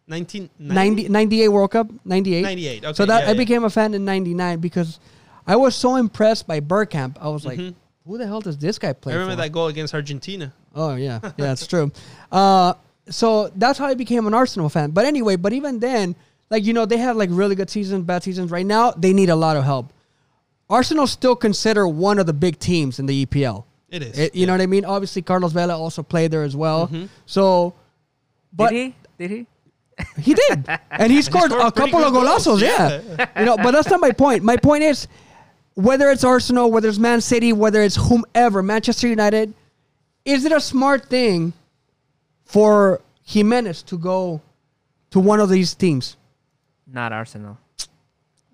[0.07, 2.43] 1998 90, 98 World Cup, 98.
[2.43, 3.35] 98, okay, so that yeah, I yeah.
[3.35, 4.99] became a fan in 99 because
[5.47, 7.17] I was so impressed by Bergkamp.
[7.21, 7.75] I was like, Mhm.
[8.07, 9.43] who the hell does this guy play I remember for?
[9.43, 10.53] that goal against Argentina.
[10.75, 11.91] Oh yeah, yeah, that's true.
[12.31, 12.75] Uh,
[13.09, 14.91] so that's how I became an Arsenal fan.
[14.93, 16.15] But anyway, but even then,
[16.51, 18.51] like you know, they had like really good seasons, bad seasons.
[18.51, 19.93] Right now, they need a lot of help.
[20.71, 23.65] Arsenal still consider one of the big teams in the EPL.
[23.91, 24.19] It is.
[24.19, 24.85] It- you know what I mean?
[24.87, 26.87] Obviously, Carlos Vela also played there as well.
[26.87, 27.07] Mm-hmm.
[27.27, 27.75] So,
[28.53, 28.95] but did he?
[29.19, 29.47] Did he?
[30.23, 32.61] he did, and he scored, scored a couple of good goals, golazos.
[32.63, 33.01] yeah.
[33.19, 34.43] Yeah, you know, but that's not my point.
[34.43, 35.07] My point is,
[35.75, 39.55] whether it's Arsenal, whether it's Man City, whether it's whomever, Manchester United,
[40.25, 41.53] is it a smart thing
[42.45, 44.41] for Jimenez to go
[45.11, 46.17] to one of these teams?
[46.87, 47.59] Not Arsenal.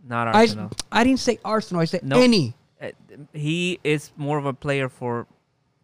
[0.06, 0.70] Not I, Arsenal.
[0.90, 1.82] I didn't say Arsenal.
[1.82, 2.20] I said No.
[2.20, 2.54] any.
[2.80, 2.90] Uh,
[3.32, 5.26] he is more of a player for.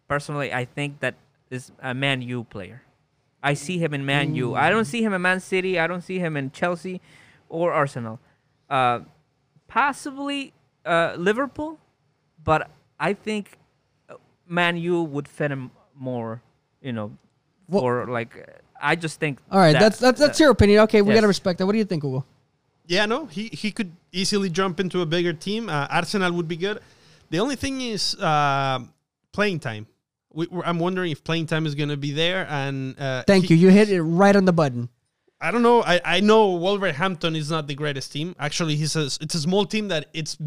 [0.07, 1.15] Personally, I think that
[1.49, 2.83] is a Man U player.
[3.43, 4.55] I see him in Man U.
[4.55, 5.77] I don't see him in Man City.
[5.79, 7.01] I don't see him in Chelsea
[7.49, 8.19] or Arsenal.
[8.69, 9.01] Uh,
[9.67, 10.53] possibly
[10.85, 11.77] uh, Liverpool,
[12.43, 12.69] but
[12.99, 13.57] I think
[14.09, 14.15] uh,
[14.47, 16.41] Man U would fit him more.
[16.81, 17.11] You know,
[17.67, 19.39] Well- or like uh, I just think.
[19.51, 20.79] All right, that- that's that's that's that- your opinion.
[20.81, 21.17] Okay, we Yes.
[21.17, 21.65] gotta respect that.
[21.65, 22.25] What do you think, Hugo?
[22.87, 25.69] Yeah, no, he, he could easily jump into a bigger team.
[25.69, 26.79] Uh, Arsenal would be good.
[27.31, 28.77] The only thing is uh,
[29.31, 29.87] playing time.
[30.31, 32.45] We, we're- I'm wondering if playing time is going to be there.
[32.47, 33.61] And uh, Thank he- you.
[33.61, 34.89] You hit it right on the button.
[35.41, 35.81] I don't know.
[35.81, 38.35] I, I know Wolverhampton is not the greatest team.
[38.37, 40.37] Actually, he's a, it's a small team that it's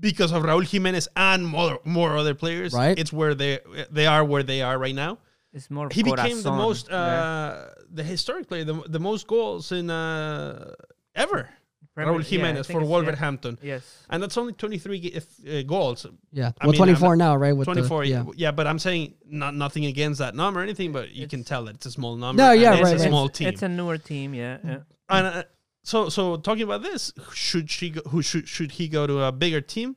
[0.00, 2.72] because of Raúl Jiménez and more, more other players.
[2.72, 2.98] Right.
[2.98, 5.18] It's where they they are where they are right now.
[5.52, 5.88] It's more.
[5.90, 6.98] He became the most there.
[6.98, 10.74] uh, the historic player, the, the most goals in uh,
[11.14, 11.48] ever.
[11.96, 12.94] Raúl Jimenez think for it's- yeah.
[12.94, 13.58] Wolverhampton.
[13.60, 14.04] Yes.
[14.08, 16.06] And that's only 23 uh, goals.
[16.30, 16.52] Yeah.
[16.60, 17.56] I well, mean, I'm 24 now, right?
[17.56, 18.24] With the- 24, yeah.
[18.36, 18.52] yeah.
[18.52, 21.76] but I'm saying not nothing against that number or anything, but you can tell that
[21.76, 22.40] it's a small number.
[22.40, 23.48] No, and yeah, it's right, a small it's, team.
[23.48, 24.32] It's a newer team.
[24.34, 24.58] Yeah.
[24.64, 24.78] yeah.
[25.08, 25.42] and uh,
[25.88, 29.32] so, so talking about this, should she go, who should should he go to a
[29.32, 29.96] bigger team?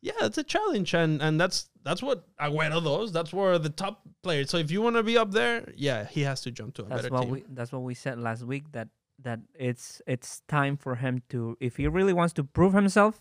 [0.00, 3.12] Yeah, it's a challenge, and and that's that's what Aguero does.
[3.12, 4.50] That's where the top players.
[4.50, 6.84] So if you want to be up there, yeah, he has to jump to a
[6.86, 7.30] That's better what team.
[7.30, 7.44] we.
[7.48, 8.64] That's what we said last week.
[8.72, 8.88] That
[9.22, 13.20] that it's it's time for him to, if he really wants to prove himself,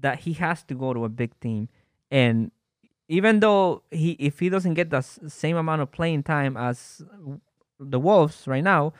[0.00, 1.68] that he has to go to a big team.
[2.10, 2.50] And
[3.08, 7.02] even though he, if he doesn't get the s- same amount of playing time as
[7.78, 8.92] the Wolves right now,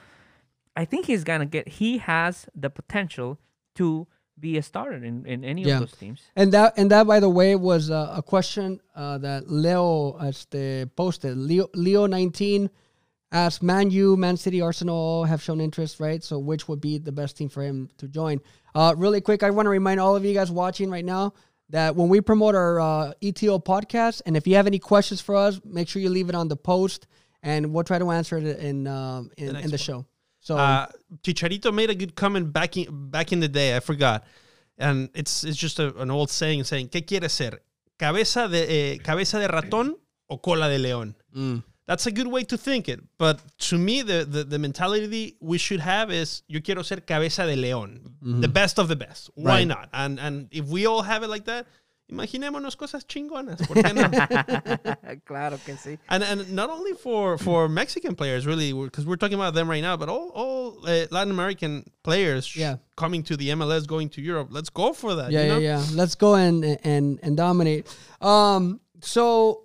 [0.77, 1.69] I think he's gonna get.
[1.69, 3.39] He has the potential
[3.77, 4.07] to
[4.39, 5.75] be a starter in, in any Yeah.
[5.75, 6.21] of those teams.
[6.35, 10.87] And that, and that, by the way, was uh, a question uh, that Leo este,
[10.97, 11.37] posted.
[11.37, 12.71] Leo, Leo 19
[13.31, 16.25] asked Man U, Man City, Arsenal have shown interest, right?
[16.25, 18.41] So which would be the best team for him to join?
[18.75, 21.35] Uh, really quick, I want to remind all of you guys watching right now
[21.69, 25.37] that when we promote our uh, ETO podcast, and if you have any questions for
[25.37, 27.07] us, make sure you leave it on the post,
[27.43, 29.79] and we'll try to answer it in um, in, in next the one.
[29.79, 30.07] show.
[30.45, 30.87] So Uh,
[31.23, 33.77] Chicharito made a good comment back in back in the day.
[33.77, 34.25] I forgot,
[34.77, 37.63] and it's it's just a, an old saying saying ¿Qué quiere ser?
[37.97, 39.95] Cabeza de eh, cabeza de ratón
[40.29, 41.15] o cola de león.
[41.33, 43.01] mm, That's a good way to think it.
[43.19, 47.47] But to me, the, the, the mentality we should have is yo quiero ser cabeza
[47.47, 48.01] de león,
[48.41, 49.31] the best of the best.
[49.35, 49.47] Why Mm-hmm.
[49.47, 49.69] Right.
[49.69, 49.89] not?
[49.93, 51.67] And and if we all have it like that,
[52.13, 53.59] imaginémonos cosas chingonas.
[53.67, 54.09] ¿por qué no?
[55.25, 55.99] claro que sí.
[56.09, 59.83] and and not only for for Mexican players, really, because we're talking about them right
[59.83, 62.77] now, but all all uh, Latin American players Yeah.
[62.97, 64.49] coming to the MLS, going to Europe.
[64.51, 65.31] Let's go for that.
[65.33, 65.59] yeah, you know?
[65.59, 65.85] yeah, yeah.
[65.95, 67.87] Let's go and and and dominate.
[68.21, 69.65] Um, so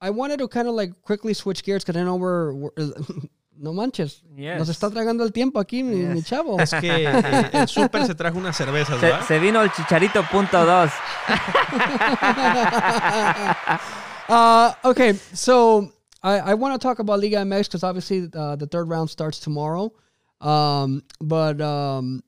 [0.00, 2.70] I wanted to kind of like quickly switch gears because I know we're, we're
[3.60, 4.58] no manches, Yes.
[4.58, 6.58] nos está tragando el tiempo aquí, mi, mi chavo.
[6.58, 9.26] Es que eh, el super se trajo unas cervezas, Se, ¿verdad?
[9.26, 10.90] se vino el chicharito punto dos.
[14.28, 15.90] Uh, okay, so
[16.22, 19.40] I, I want to talk about Liga MX because obviously uh, the third round starts
[19.40, 19.92] tomorrow.
[20.40, 22.22] Um, but um,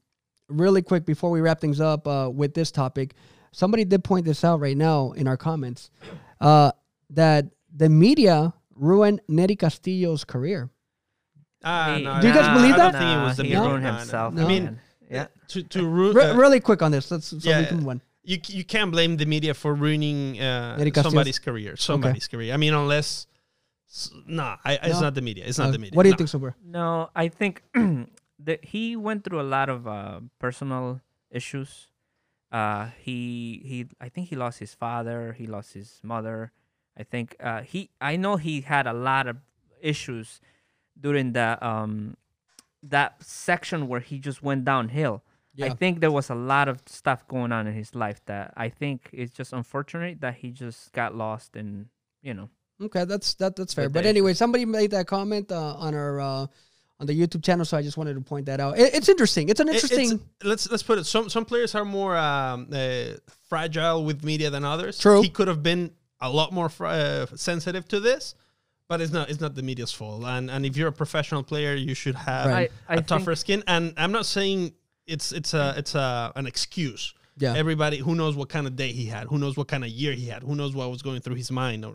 [0.49, 3.15] really quick before we wrap things up uh, with this topic,
[3.53, 5.91] somebody did point this out right now in our comments
[6.41, 6.73] uh,
[7.11, 10.71] that the media ruined Nery Castillo's career.
[11.65, 12.93] He- no, Do you guys I- believe I that?
[12.93, 13.69] don't think it was the he media.
[13.69, 13.99] ruined No, no.
[13.99, 14.35] himself.
[14.35, 14.45] No.
[14.45, 14.79] I mean,
[15.11, 15.27] yeah.
[15.49, 16.17] to to ruin.
[16.17, 17.61] Re- uh, really quick on this, let's so yeah.
[17.61, 18.01] we can win.
[18.25, 21.77] you you can't blame the media for ruining uh, somebody's career.
[21.77, 22.55] Somebody's career.
[22.55, 23.27] I mean, unless
[23.89, 25.45] s- no, I, it's not the media.
[25.47, 25.97] It's not Uh, the media.
[25.97, 26.19] what do you No.
[26.19, 26.55] think, Super?
[26.65, 27.63] No, I think
[28.39, 31.01] that he went through a lot of uh, personal
[31.31, 31.89] issues.
[32.51, 35.33] Uh, he he I think he lost his father.
[35.33, 36.53] He lost his mother.
[36.97, 39.37] I think uh, he I know he had a lot of
[39.81, 40.41] issues
[41.01, 42.17] during the um
[42.83, 45.23] that section where he just went downhill.
[45.63, 48.71] I think there was a lot of stuff going on in his life that I
[48.71, 51.87] think is just unfortunate that he just got lost and
[52.23, 52.49] you know
[52.83, 53.89] Okay, that's that that's fair.
[53.89, 56.47] But But anyway, somebody made that comment uh, on our uh,
[56.99, 58.77] on the YouTube channel, so I just wanted to point that out.
[58.79, 59.49] It, it's interesting.
[59.51, 60.21] It's an It- it's- interesting.
[60.43, 61.05] let's let's put it.
[61.05, 63.19] Some some players are more um, uh,
[63.49, 64.99] fragile with media than others.
[64.99, 65.23] True.
[65.23, 68.35] He could have been a lot more fr- uh, sensitive to this,
[68.93, 69.25] but it's not.
[69.31, 70.23] It's not the media's fault.
[70.37, 72.71] And and if you're a professional player, you should have Right.
[72.89, 73.61] I- I a tougher skin.
[73.75, 74.59] And I'm not saying
[75.15, 76.09] it's it's a it's a
[76.41, 77.03] an excuse.
[77.45, 77.55] Yeah.
[77.65, 80.13] Everybody who knows what kind of day he had, who knows what kind of year
[80.23, 81.95] he had, who knows what was going through his mind, or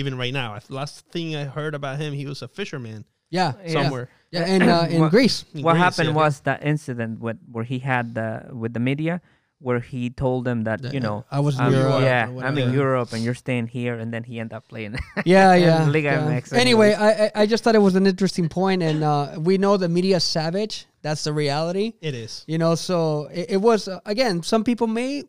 [0.00, 0.48] even right now.
[0.56, 3.04] I- Last thing I heard about him, he was a fisherman
[3.38, 3.72] yeah, Yeah.
[3.76, 4.06] somewhere.
[4.30, 5.38] Yeah, in uh, in What- Greece.
[5.54, 6.22] in what Greece, happened yeah.
[6.24, 8.28] was that incident with where he had the
[8.62, 9.14] with the media
[9.60, 12.56] where he told them that That, you know I was in I'm, Europe yeah I'm
[12.58, 12.72] in.
[12.72, 14.94] Europe and you're staying here and then he ended up playing
[15.24, 15.84] Yeah, yeah.
[15.88, 16.40] Liga yeah.
[16.40, 16.94] MX Anyway.
[16.94, 19.88] I I- I just thought it was an interesting point, and uh, we know the
[19.88, 20.86] media is savage.
[21.02, 21.94] That's the reality.
[22.00, 22.44] It is.
[22.46, 24.42] You know, so it, it was uh, again.
[24.42, 25.24] Some people may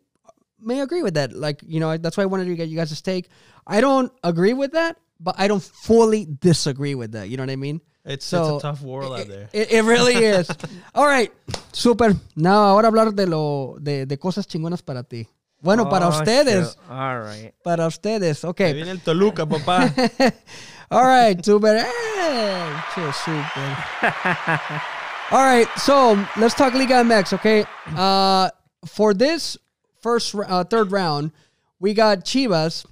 [0.62, 1.34] may agree with that.
[1.34, 3.30] Like you know, that's why I wanted to get you guys' take.
[3.68, 7.30] I don't agree with that, but I don't fully disagree with that.
[7.30, 7.82] You know what I mean?
[8.10, 9.50] It's, So, it's a tough world out there.
[9.54, 10.50] it- it really is.
[10.96, 11.32] All right,
[11.74, 12.16] super.
[12.36, 15.28] Now, ahora hablar de lo de, de cosas chingonas para ti.
[15.62, 16.84] Bueno, para Oh, ustedes, sure.
[16.90, 18.44] all right para ustedes.
[18.44, 18.74] Ahí Okay.
[18.74, 19.94] viene el Toluca, papá.
[20.92, 21.78] All right, super.
[21.86, 23.78] Hey, super.
[25.32, 27.64] All right, so let's talk Liga MX, okay?
[27.96, 28.50] Uh,
[28.88, 29.58] for this
[30.02, 31.32] first, uh, third round,
[31.80, 32.86] we got Chivas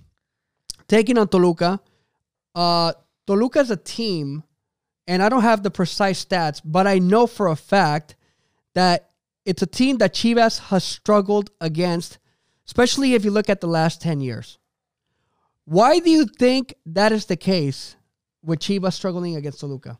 [0.88, 1.80] taking on Toluca.
[2.54, 2.92] Uh,
[3.26, 4.44] Toluca is a team,
[5.08, 8.16] and I don't have the precise stats, but I know for a fact
[8.74, 9.10] that
[9.46, 12.20] it's a team that Chivas has struggled against,
[12.66, 14.58] especially if you look at the last 10 years.
[15.66, 17.96] Why do you think that is the case
[18.44, 20.00] with Chivas struggling against Toluca?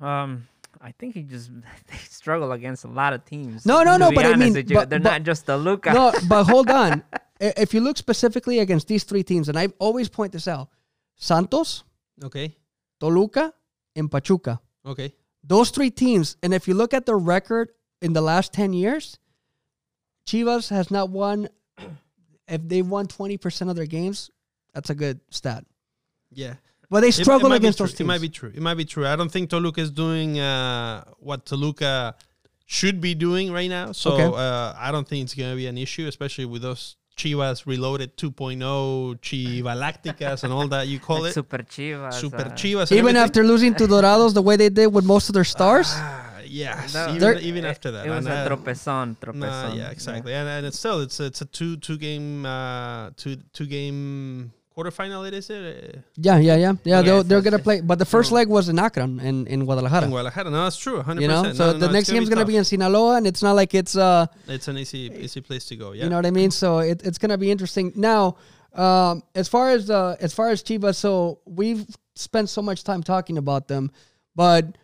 [0.00, 0.48] um
[0.80, 1.50] I think he just
[1.90, 4.76] they struggle against a lot of teams No, no, no, but I mean, with you.
[4.76, 5.92] but- they're but- not just Toluca.
[5.92, 7.04] No, but hold on.
[7.40, 10.68] If you look specifically against these three teams, and I always point this out
[11.16, 11.84] Santos,
[12.24, 12.56] Okay.
[13.00, 13.52] Toluca,
[13.96, 14.60] and Pachuca.
[14.86, 15.14] Okay.
[15.44, 17.70] Those three teams, and if you look at their record
[18.00, 19.18] in the last 10 years,
[20.26, 21.48] Chivas has not won,
[22.48, 24.30] if they won 20% of their games,
[24.72, 25.64] that's a good stat.
[26.30, 26.54] Yeah.
[26.90, 28.00] But they It- it struggle might against those teams.
[28.00, 28.52] It might be true.
[28.54, 29.06] It might be true.
[29.06, 32.14] I don't think Toluca is doing uh, what Toluca
[32.66, 33.92] should be doing right now.
[33.92, 34.24] So Okay.
[34.36, 38.16] uh, I don't think it's going to be an issue, especially with those Chivas Reloaded
[38.16, 41.34] 2.0, Chivalacticas, and all that you call Like it.
[41.34, 42.90] Super Chivas Super uh, Chivas.
[42.92, 43.16] Even everything.
[43.16, 45.88] after losing to Dorados the way they did with most of their stars?
[45.92, 46.94] Ah, yes.
[46.94, 48.06] No, even, even it- after that.
[48.06, 50.32] it was And, a tropezón tropezón Nah, yeah, exactly.
[50.34, 55.26] And, and it's still it's it's a two two game uh two two game quarterfinal.
[55.28, 56.98] It is it uh, Yeah, yeah, yeah, yeah.
[56.98, 57.08] Okay.
[57.08, 60.04] they're, they're gonna play, but the first leg was in Akron in in Guadalajara.
[60.04, 60.50] in Guadalajara.
[60.50, 61.02] No, that's true.
[61.02, 61.20] 100%.
[61.20, 62.48] you know, so no, the no, next game's gonna tough.
[62.48, 65.76] be in Sinaloa, and it's not like it's uh, It's an easy easy place to
[65.76, 65.92] go.
[65.92, 66.04] Yeah.
[66.04, 66.50] you know what I mean.
[66.50, 67.92] So it, it's gonna be interesting.
[67.96, 68.36] Now,
[68.74, 73.02] um, as far as uh, as far as Chivas, so we've spent so much time
[73.02, 73.90] talking about them,
[74.34, 74.76] but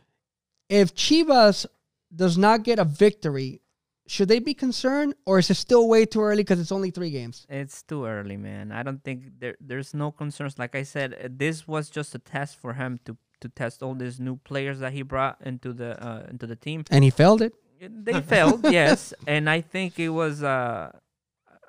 [0.68, 1.66] if Chivas
[2.14, 3.60] does not get a victory,
[4.08, 7.10] should they be concerned, or is it still way too early because it's only three
[7.10, 7.46] games?
[7.48, 8.72] It's too early, man.
[8.72, 10.58] I don't think there there's no concerns.
[10.58, 13.94] Like I said, uh, this was just a test for him to to test all
[13.94, 16.84] these new players that he brought into the uh, into the team.
[16.90, 17.54] And he failed it.
[17.80, 20.90] They failed, yes, and I think it was uh,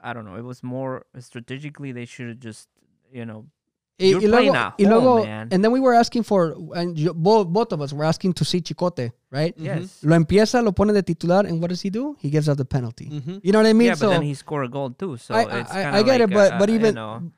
[0.01, 0.35] I don't know.
[0.35, 2.67] It was more strategically they should have just
[3.11, 3.45] you know
[3.99, 5.47] Y, You're y luego, playing at y luego- home, man.
[5.51, 8.45] and then we were asking for, and yo, both, both of us were asking to
[8.45, 9.53] see Chicote, right?
[9.57, 9.99] yes.
[10.03, 12.15] Lo empieza, lo pone de titular, and what does he do?
[12.19, 13.07] He gives us the penalty.
[13.09, 13.41] Mhm.
[13.43, 13.87] You know what I mean?
[13.87, 15.17] yeah, so, but then he scored a goal too.
[15.17, 17.31] So I- it's I- I get it, but- uh, but even- you know,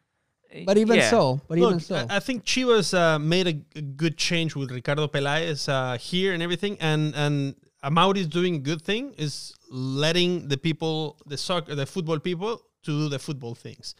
[0.68, 1.10] but even yeah.
[1.10, 4.70] so, but even so, I I think Chivas uh, made a, a good change with
[4.70, 9.54] Ricardo Pelaez uh, here and everything, and and Amaury is doing a good thing is
[9.72, 13.96] letting the people, the soccer, the football people, to do the football things.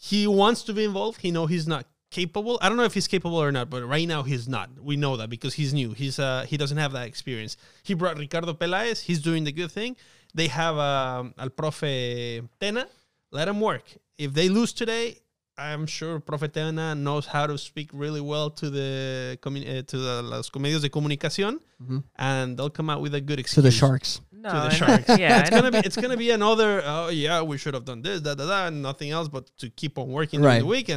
[0.00, 1.20] He wants to be involved.
[1.20, 2.58] He know he's not capable.
[2.62, 4.70] I don't know if he's capable or not, but right now he's not.
[4.80, 5.92] We know that because he's new.
[5.92, 7.56] He's uh he doesn't have that experience.
[7.82, 9.00] He brought Ricardo Pelaez.
[9.02, 9.96] He's doing the good thing.
[10.34, 12.86] They have um, al profe Tena.
[13.30, 13.84] Let him work.
[14.16, 15.18] If they lose today,
[15.58, 19.98] I'm sure Profe Tena knows how to speak really well to the commu- uh, to
[19.98, 21.58] the los medios de comunicación,
[22.16, 23.54] and they'll come out with a good experience.
[23.54, 24.20] to the Sharks.
[24.32, 25.08] no, to the Sharks.
[25.18, 26.80] yeah, it's gonna be it's gonna be another.
[26.84, 29.68] Oh yeah, we should have done this, da da da, and nothing else but to
[29.70, 30.60] keep on working Right.
[30.60, 30.88] during the week.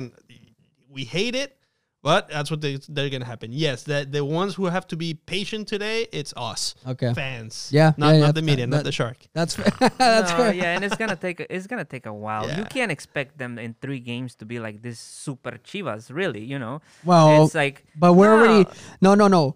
[0.91, 1.57] And we hate it,
[2.03, 3.51] but that's what they, they're gonna happen.
[3.53, 7.13] Yes, that the ones who have to be patient today, it's us Okay.
[7.13, 7.69] fans.
[7.71, 9.17] Yeah, not yeah, not yeah, the media, that- not the shark.
[9.33, 9.55] That's
[9.97, 10.53] that's no, fair.
[10.53, 12.49] yeah, and it's gonna take a- it's gonna take a while.
[12.57, 16.43] You can't expect them in three games to be like this super Chivas, really.
[16.43, 18.69] You know, Well, it's like but we're no, already
[19.01, 19.55] no, no, no.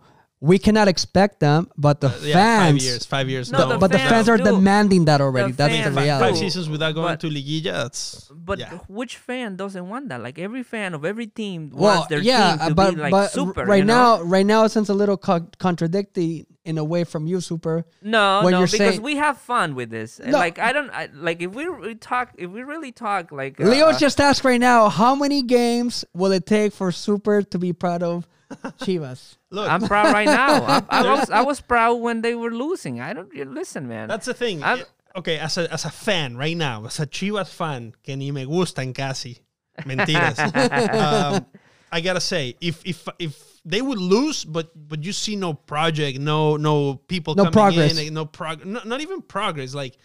[0.51, 2.65] We cannot expect them, but the Uh, yeah, fans.
[2.65, 3.45] five years, five years.
[3.51, 4.43] No, no, the But the fans are do.
[4.43, 5.51] demanding that already.
[5.53, 6.25] The That's the fans five, reality.
[6.31, 7.73] five seasons without going But- to Liguilla.
[7.81, 8.69] That's But yeah.
[8.99, 10.21] which fan doesn't want that?
[10.21, 13.11] Like every fan of every team Well, wants their yeah, team to but be like
[13.11, 13.65] but super.
[13.65, 14.17] right you know?
[14.17, 17.85] now, right now, it sounds a little co- contradictory in a way from you, Super.
[18.01, 20.19] No, when no, you're because saying- we have fun with this.
[20.23, 20.31] No.
[20.37, 23.65] Like I don't I, like if we, we talk if we really talk like uh,
[23.65, 27.71] Leo's just asked right now, how many games will it take for Super to be
[27.73, 28.27] proud of
[28.79, 29.37] Chivas?
[29.49, 30.63] Look, I'm proud right now.
[30.89, 32.99] I, I was I was proud when they were losing.
[33.01, 34.07] I don't you- listen, man.
[34.07, 34.63] That's the thing.
[34.63, 34.83] I'm-
[35.15, 38.45] okay, as a, as a fan right now, as a Chivas fan, que ni me
[38.45, 39.39] gustan casi.
[39.81, 40.39] Mentiras.
[41.35, 41.45] um,
[41.91, 46.19] I gotta say, if if if they would lose, but but you see no project,
[46.19, 47.97] no no people No coming progress.
[47.99, 49.97] in, no prog, no, not even progress, like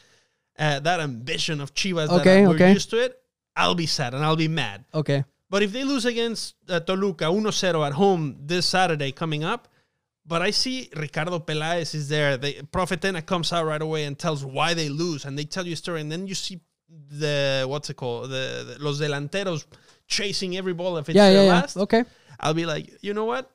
[0.58, 2.72] uh, that ambition of Chivas Okay, that we're okay.
[2.72, 3.16] used to it.
[3.56, 4.84] I'll be sad and I'll be mad.
[4.94, 5.24] Okay.
[5.50, 9.68] But if they lose against uh, Toluca 1-0 at home this Saturday coming up,
[10.24, 12.36] but I see Ricardo Pelaez is there.
[12.36, 15.66] They, Profe Tena comes out right away and tells why they lose, and they tell
[15.66, 19.64] you a story, and then you see the what's it called, the, the los delanteros
[20.06, 21.82] chasing every ball if it's Yeah, their yeah, yeah.
[21.82, 22.04] Okay.
[22.38, 23.50] I'll be like, you know what?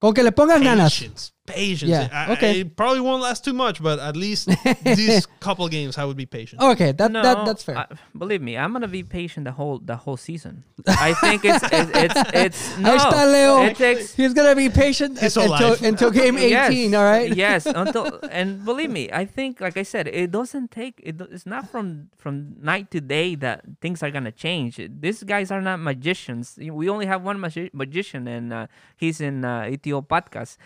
[0.00, 1.32] Con que le pongan ganas.
[1.44, 1.90] Patience, patience.
[1.90, 2.50] Yeah, I- okay.
[2.50, 4.48] I- it probably won't last too much, but at least
[4.84, 6.62] these couple games, I would be patient.
[6.62, 7.78] Okay, that, no, that that's fair.
[7.78, 7.86] I-
[8.16, 10.62] believe me, I'm gonna be patient the whole the whole season.
[10.86, 12.94] I think it's it's it's, it's no.
[13.26, 13.62] Leo.
[13.66, 15.82] It takes He's gonna be patient until, life.
[15.82, 17.34] until game 18, yes, all right?
[17.34, 21.44] Yes, until and believe me, I think like I said, it doesn't take it, it's
[21.44, 24.78] not from from night to day that things are gonna change.
[24.78, 26.54] These guys are not magicians.
[26.56, 28.66] We only have one magi- magician, and uh,
[28.96, 30.56] he's in uh, ETO podcast.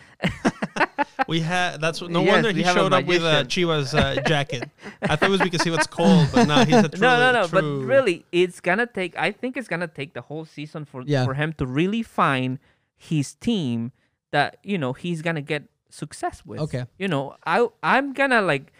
[1.27, 3.69] We had that's what- no Yes, wonder he showed up with a magician.
[3.69, 4.69] Chivas uh, jacket.
[5.01, 6.99] I thought it was because he was cold, but no, he's a true.
[7.01, 7.47] no, no, no.
[7.47, 9.17] But really, it's gonna take.
[9.17, 11.25] I think it's gonna take the whole season for Yeah.
[11.25, 12.59] for him to really find
[12.95, 13.91] his team
[14.31, 16.59] that you know he's gonna get success with.
[16.61, 16.85] Okay.
[16.97, 18.71] You know, I I'm gonna like,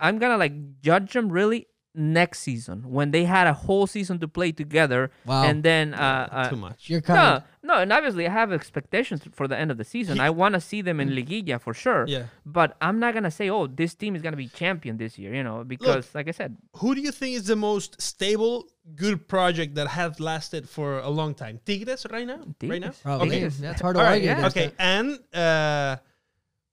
[0.00, 1.66] I'm gonna like judge him really
[1.96, 5.10] next season when they had a whole season to play together.
[5.24, 5.44] Wow.
[5.44, 6.90] And then uh, uh too much.
[6.90, 10.20] You're kind no, no, and obviously I have expectations for the end of the season.
[10.20, 12.06] I want to see them in Liguilla for sure.
[12.06, 12.24] Yeah.
[12.44, 15.42] But I'm not gonna say, oh, this team is gonna be champion this year, you
[15.42, 19.74] know, because like I said, Who do you think is the most stable, good project
[19.76, 21.60] that has lasted for a long time?
[21.64, 22.40] Tigres right now?
[22.62, 22.92] Right now?
[23.02, 23.28] Probably.
[23.28, 23.36] Okay.
[23.36, 23.58] Tigres.
[23.58, 24.12] That's hard to All right.
[24.12, 24.28] argue.
[24.28, 24.46] yeah.
[24.46, 24.66] Okay.
[24.66, 24.74] that.
[24.78, 25.96] And uh,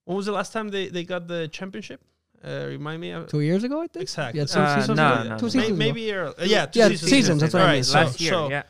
[0.04, 2.02] when was the last time they, they got the championship?
[2.46, 3.10] Uh, remind me.
[3.10, 4.02] Of, Two years ago, I think.
[4.02, 4.40] Exactly.
[4.40, 5.22] Yeah, two Uh, seasons no, ago.
[5.30, 5.48] no, two no.
[5.48, 6.34] seasons May- maybe early.
[6.36, 7.10] Uh, yeah, two Yeah, seasons.
[7.10, 7.74] seasons, that's what I mean.
[7.76, 8.62] right, So- last year, so, yeah.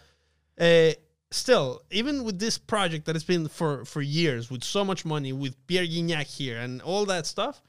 [0.61, 0.93] uh,
[1.33, 5.33] still, even with this project that has been for for years, with so much money,
[5.33, 7.61] with Pierre Gignac here and all that stuff,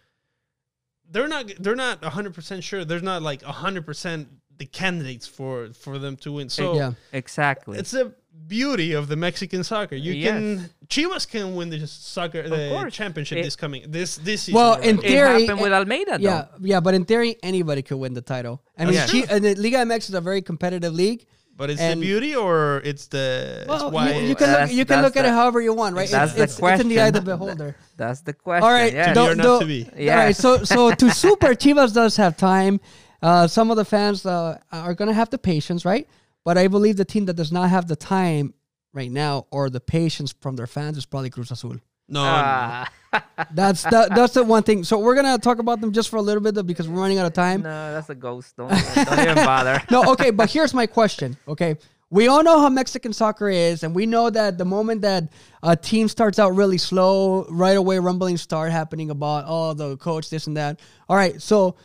[1.10, 2.86] they're not they're not hundred percent sure.
[2.86, 4.28] There's not like hundred percent
[4.58, 6.50] the candidates for for them to win.
[6.50, 6.94] So yeah.
[7.14, 7.78] Exactly.
[7.80, 8.14] it's a
[8.48, 9.96] beauty of the Mexican soccer.
[9.96, 10.30] You Yes.
[10.32, 12.94] can Chivas can win the soccer the course.
[12.94, 14.56] championship It- this coming this this season.
[14.60, 14.90] Well, already.
[14.90, 16.24] in It theory, happened with Almeyda, though.
[16.24, 18.62] yeah, yeah, but in theory, anybody could win the title.
[18.78, 21.26] I mean, That's Chi- and the Liga MX is a very competitive league.
[21.58, 24.72] but it's and- the beauty or it's the Well, it's why you, you can look,
[24.72, 26.10] you can that's look at it however you want, right?
[26.10, 27.78] that's It's, the it's, it's in the eye of the beholder.
[27.98, 28.64] That's the question.
[28.66, 29.08] All right, yes.
[29.08, 29.90] To be the- or not the- to be.
[29.98, 30.12] Yeah.
[30.20, 32.80] All right, so so to super Chivas does have time.
[33.24, 36.06] Uh, some of the fans uh, are going to have the patience, right?
[36.46, 38.54] But I believe the team that does not have the time
[38.94, 41.78] right now or the patience from their fans is probably Cruz Azul.
[42.08, 42.90] no, Ah,
[43.54, 44.84] That's the, that's the one thing.
[44.84, 47.18] So we're gonna talk about them just for a little bit though, because we're running
[47.18, 47.62] out of time.
[47.64, 48.56] no, that's a ghost.
[48.58, 49.82] Don't, don't even bother.
[49.92, 51.36] no, okay, but here's my question.
[51.48, 51.76] Okay.
[52.12, 55.24] We all know how Mexican soccer is, and we know that the moment that
[55.64, 60.30] a team starts out really slow, right away rumblings start happening about, oh, the coach,
[60.30, 60.80] this and that.
[61.10, 61.76] All right, so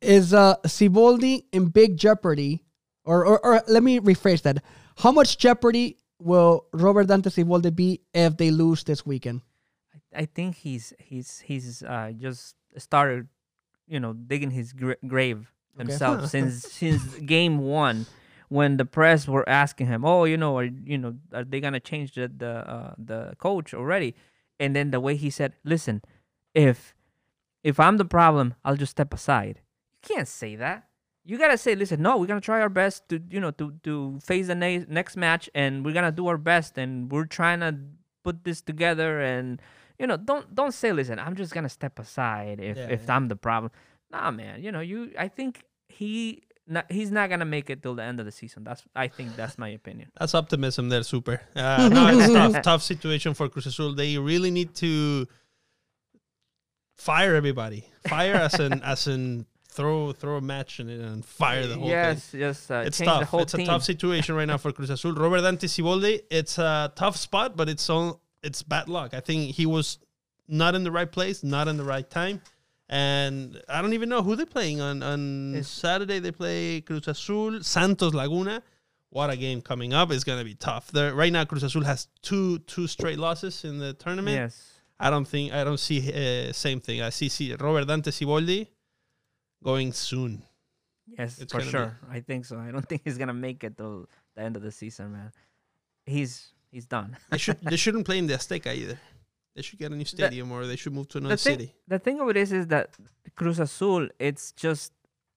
[0.00, 2.62] is uh Siboldi in big jeopardy?
[3.06, 4.62] Or, or, or let me rephrase that.
[4.98, 9.42] How much jeopardy will Robert Dante Siboldi be if they lose this weekend?
[10.14, 13.28] I think he's he's he's uh, just started,
[13.86, 18.06] you know, digging his gra- grave himself since since game one,
[18.48, 21.80] when the press were asking him, "Oh, you know, are you know, are they gonna
[21.80, 24.14] change the the uh, the coach already?"
[24.58, 26.02] And then the way he said, "Listen,
[26.54, 26.94] if
[27.62, 29.60] if I'm the problem, I'll just step aside."
[29.92, 30.88] You can't say that.
[31.26, 34.18] You gotta say, "Listen, no, we're gonna try our best to you know to to
[34.22, 37.76] face the ne- next match, and we're gonna do our best, and we're trying to
[38.22, 39.60] put this together and."
[39.98, 43.28] you know, don't don't say, listen, I'm just gonna step aside if Yeah, if I'm
[43.28, 43.72] the problem.
[44.10, 44.62] Nah, man.
[44.62, 45.12] You know, you.
[45.18, 48.64] I think he not, he's not gonna make it till the end of the season.
[48.64, 50.10] That's I think that's my opinion.
[50.18, 51.40] That's optimism there, super.
[51.54, 53.94] Uh, no, it's tough, tough situation for Cruz Azul.
[53.94, 55.26] They really need to
[56.96, 57.88] fire everybody.
[58.08, 59.46] Fire as in as in
[59.76, 61.90] throw throw a match in it and fire the whole thing.
[61.90, 63.20] yes, just uh, It's tough.
[63.20, 63.62] the whole it's team.
[63.62, 65.12] a tough situation right now for Cruz Azul.
[65.24, 69.10] Robert Dante Siboldi, it's a tough spot, but it's all it's bad luck.
[69.14, 69.98] I think he was
[70.48, 72.40] not in the right place, not in the right time.
[72.88, 76.18] And I don't even know who they're playing on on It's- Saturday.
[76.20, 78.62] They play Cruz Azul, Santos Laguna.
[79.10, 80.10] What a game coming up!
[80.12, 80.90] It's gonna be tough.
[80.92, 84.36] They're, right now, Cruz Azul has two two straight losses in the tournament.
[84.36, 84.72] yes.
[84.98, 87.02] I don't think I don't see uh, same thing.
[87.02, 88.66] I see, see Robert Dante Siboldi
[89.62, 90.42] going soon.
[91.18, 91.98] Yes, It's for gonna be- sure.
[92.10, 92.58] I think so.
[92.58, 95.32] I don't think he's gonna make it till the end of the season, man.
[96.04, 97.16] He's he's done.
[97.30, 98.98] They should they shouldn't play in the Azteca either.
[99.54, 101.74] They should get a new stadium or they should move to another the thing, city.
[101.88, 102.90] the thing of it is, is that
[103.36, 104.92] Cruz Azul, it's just,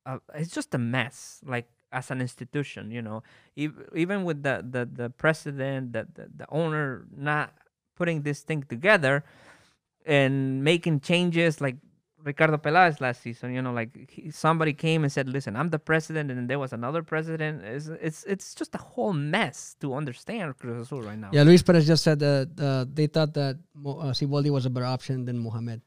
[0.05, 1.39] uh, it's just a mess.
[1.45, 3.23] Like as an institution, you know,
[3.57, 7.53] Ev- even with the the the president, the the, the owner not
[7.95, 9.23] putting this thing together
[10.05, 11.77] and making changes, like
[12.23, 13.53] Ricardo Peláez last season.
[13.53, 16.59] You know, like he, somebody came and said, "Listen, I'm the president," and then there
[16.59, 17.63] was another president.
[17.63, 21.29] It's it's it's just a whole mess to understand Cruz Azul right now.
[21.31, 24.69] Yeah, Luis Perez just said that uh, they thought that Mo- uh, Siboldi was a
[24.69, 25.81] better option than Mohamed.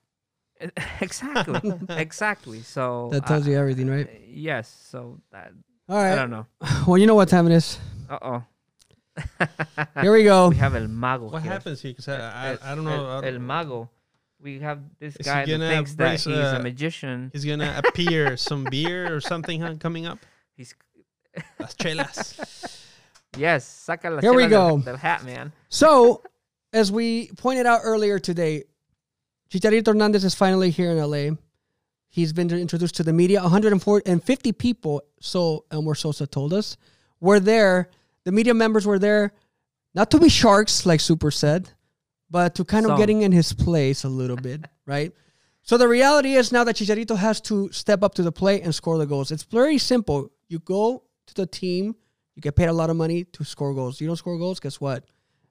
[1.01, 2.61] exactly, exactly.
[2.63, 4.09] So That tells uh, you everything, right?
[4.27, 4.69] Yes.
[4.91, 5.53] So that,
[5.89, 6.47] All I don't know.
[6.87, 7.79] Well, you know what time it is.
[8.09, 8.45] Uh oh.
[10.01, 10.49] Here we go.
[10.49, 11.27] we have El Mago.
[11.29, 11.53] What here.
[11.53, 11.93] happens here?
[11.93, 13.19] Because I, I, I don't know.
[13.19, 13.91] El, El Mago.
[14.43, 17.31] We have this Is guy that gonna thinks that he's uh, a magician.
[17.33, 20.19] He's gonna appear some beer or something huh, coming up.
[20.57, 20.75] He's
[21.61, 22.83] Las chelas.
[23.37, 23.87] yes.
[23.89, 24.83] Saca la Here we chela del- go.
[24.83, 25.53] Del, hat, man.
[25.69, 26.23] So,
[26.73, 28.65] as we pointed out earlier today,
[29.49, 31.37] Chicharito Hernandez is finally here in LA.
[32.09, 33.41] He's been introduced to the media.
[33.41, 36.77] 150 people, so Elmur Souza told us,
[37.21, 37.91] were there.
[38.25, 39.33] The media members were there,
[39.95, 41.71] not to be sharks, like Super said,
[42.33, 45.13] but to kind of getting in his place a little bit, right?
[45.61, 48.75] So the reality is now that Chicharito has to step up to the plate and
[48.75, 49.31] score the goals.
[49.31, 50.33] It's very simple.
[50.49, 51.95] You go to the team,
[52.35, 54.01] you get paid a lot of money to score goals.
[54.01, 55.05] You don't score goals, guess what?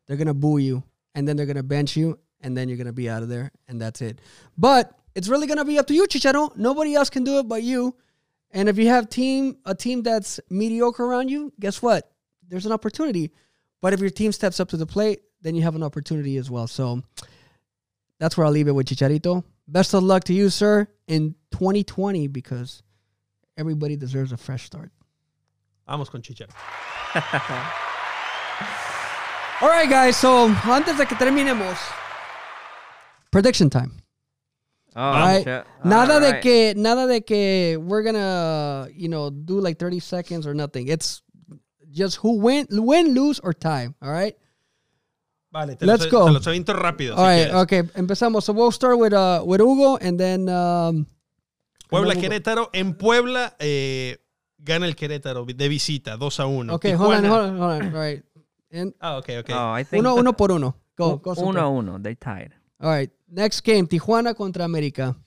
[0.08, 3.08] They're gonna boo you, and then they're gonna bench you, and then you're gonna be
[3.10, 4.20] out of there, and that's it.
[4.58, 6.58] But it's really gonna be up to you, Chicharo.
[6.58, 7.96] Nobody else can do it but you.
[8.50, 12.12] And if you have team a team that's mediocre around you, guess what?
[12.50, 13.32] There's an opportunity.
[13.82, 16.50] But if your team steps up to the plate, then you have an opportunity as
[16.50, 16.68] well.
[16.68, 17.02] So
[18.20, 19.44] that's where I'll leave it with Chicharito.
[19.68, 22.84] Best of luck to you, sir, in 2020 because
[23.58, 24.92] everybody deserves a fresh start.
[25.88, 26.52] Vamos con Chicharo.
[29.62, 30.18] All right, guys.
[30.18, 31.78] So antes de que terminemos,
[33.32, 33.94] prediction time.
[34.96, 35.44] Oh, All right.
[35.44, 35.66] shit.
[35.86, 40.54] Nada de que, nada de que we're gonna, you know, do like 30 seconds or
[40.54, 40.88] nothing.
[40.88, 41.22] It's
[41.92, 43.90] just who win, win, lose or tie.
[44.02, 44.36] All right.
[45.52, 46.26] Vale, te Let's los, go.
[46.26, 47.16] Te los aviento rápido.
[47.18, 47.54] All si right.
[47.54, 47.84] Okay.
[47.96, 48.46] Empezamos.
[48.46, 51.06] So we'll start with uh with Hugo and then um.
[51.90, 52.70] Puebla Querétaro.
[52.72, 54.18] En Puebla eh,
[54.58, 56.70] gana el Querétaro de visita, 2 a 1.
[56.70, 56.94] Okay.
[56.94, 57.26] Hold on.
[57.26, 57.58] Hold on.
[57.58, 57.82] Hold on.
[57.88, 58.24] All right.
[58.72, 59.54] And Oh, okay, okay.
[59.54, 60.78] Oh, I think uno, uno por uno.
[60.96, 61.34] Go, go.
[61.34, 62.00] Uno uno.
[62.00, 62.54] They tied.
[62.80, 63.12] All right.
[63.30, 65.18] Next game, Tijuana contra América.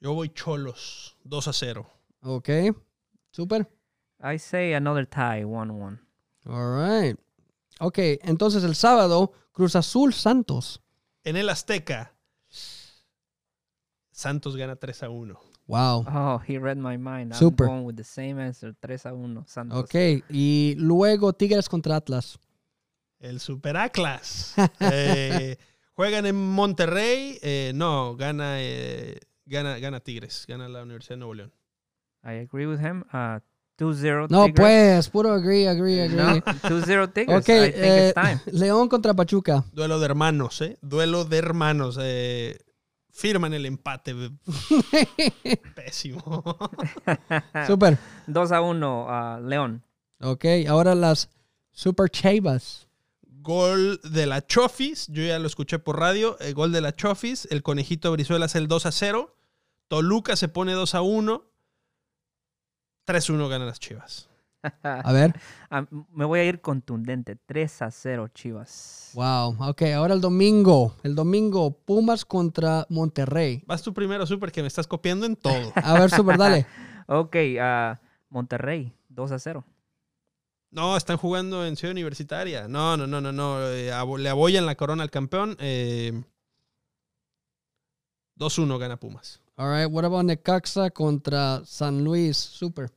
[0.00, 1.16] Yo voy cholos.
[1.28, 1.86] 2 a 0.
[2.24, 2.70] Okay.
[3.32, 3.66] Super.
[4.22, 5.98] I say another tie, one one.
[6.48, 7.16] All right.
[7.80, 10.82] Ok, entonces el sábado, Cruz Azul Santos.
[11.24, 12.14] En el Azteca,
[14.10, 15.38] Santos gana 3 a 1.
[15.66, 16.06] Wow.
[16.08, 17.32] Oh, he read my mind.
[17.32, 17.66] I'm Super.
[17.66, 18.74] going with the same answer.
[18.80, 19.44] 3 a 1.
[19.46, 19.78] Santos.
[19.78, 19.94] Ok,
[20.30, 22.38] y luego Tigres contra Atlas.
[23.20, 24.54] El Super Atlas.
[24.80, 25.56] Eh,
[25.94, 27.38] juegan en Monterrey.
[27.42, 30.44] eh, no, gana, eh, gana, gana Tigres.
[30.48, 31.52] Gana la Universidad de Nuevo León.
[32.24, 33.04] I agree with him.
[33.12, 33.40] Uh,
[33.78, 36.16] 2-0 No, pues, puro agree, agree, agree.
[36.16, 37.38] No, 2-0 Tigres.
[37.38, 38.58] Ok, I think eh, it's time.
[38.58, 39.64] León contra Pachuca.
[39.72, 40.78] Duelo de hermanos, ¿eh?
[40.82, 41.98] Duelo de hermanos.
[42.00, 42.58] eh,
[43.18, 44.14] firman el empate.
[45.74, 46.22] Pésimo.
[47.66, 47.98] Super.
[48.26, 49.82] 2 a 1 uh, León.
[50.20, 51.28] Ok, ahora las
[51.72, 52.86] Super Chavas.
[53.22, 55.08] Gol de la Chofis.
[55.08, 56.38] Yo ya lo escuché por radio.
[56.38, 57.48] El gol de la Chofis.
[57.50, 59.34] El conejito Brizuela hace el 2 a 0.
[59.88, 61.44] Toluca se pone 2 a 1.
[63.08, 64.28] 3 a 1 ganan las Chivas.
[64.82, 65.34] A ver.
[65.70, 67.36] Ah, me voy a ir contundente.
[67.36, 69.12] 3 a 0 Chivas.
[69.14, 69.56] Wow.
[69.66, 70.94] Ok, ahora el domingo.
[71.02, 73.62] El domingo, Pumas contra Monterrey.
[73.66, 75.72] Vas tú primero, Super, que me estás copiando en todo.
[75.74, 76.66] A ver, Super, dale.
[77.06, 77.96] Ok, uh,
[78.28, 78.92] Monterrey.
[79.08, 79.64] 2 a 0.
[80.70, 82.68] No, están jugando en Ciudad Universitaria.
[82.68, 83.66] No, no, no, no, no.
[83.70, 85.56] eh, le abollan la corona al campeón.
[85.60, 86.12] Eh,
[88.36, 89.40] 2-1 gana Pumas.
[89.58, 92.36] All right, what about Necaxa contra San Luis?
[92.36, 92.90] Super.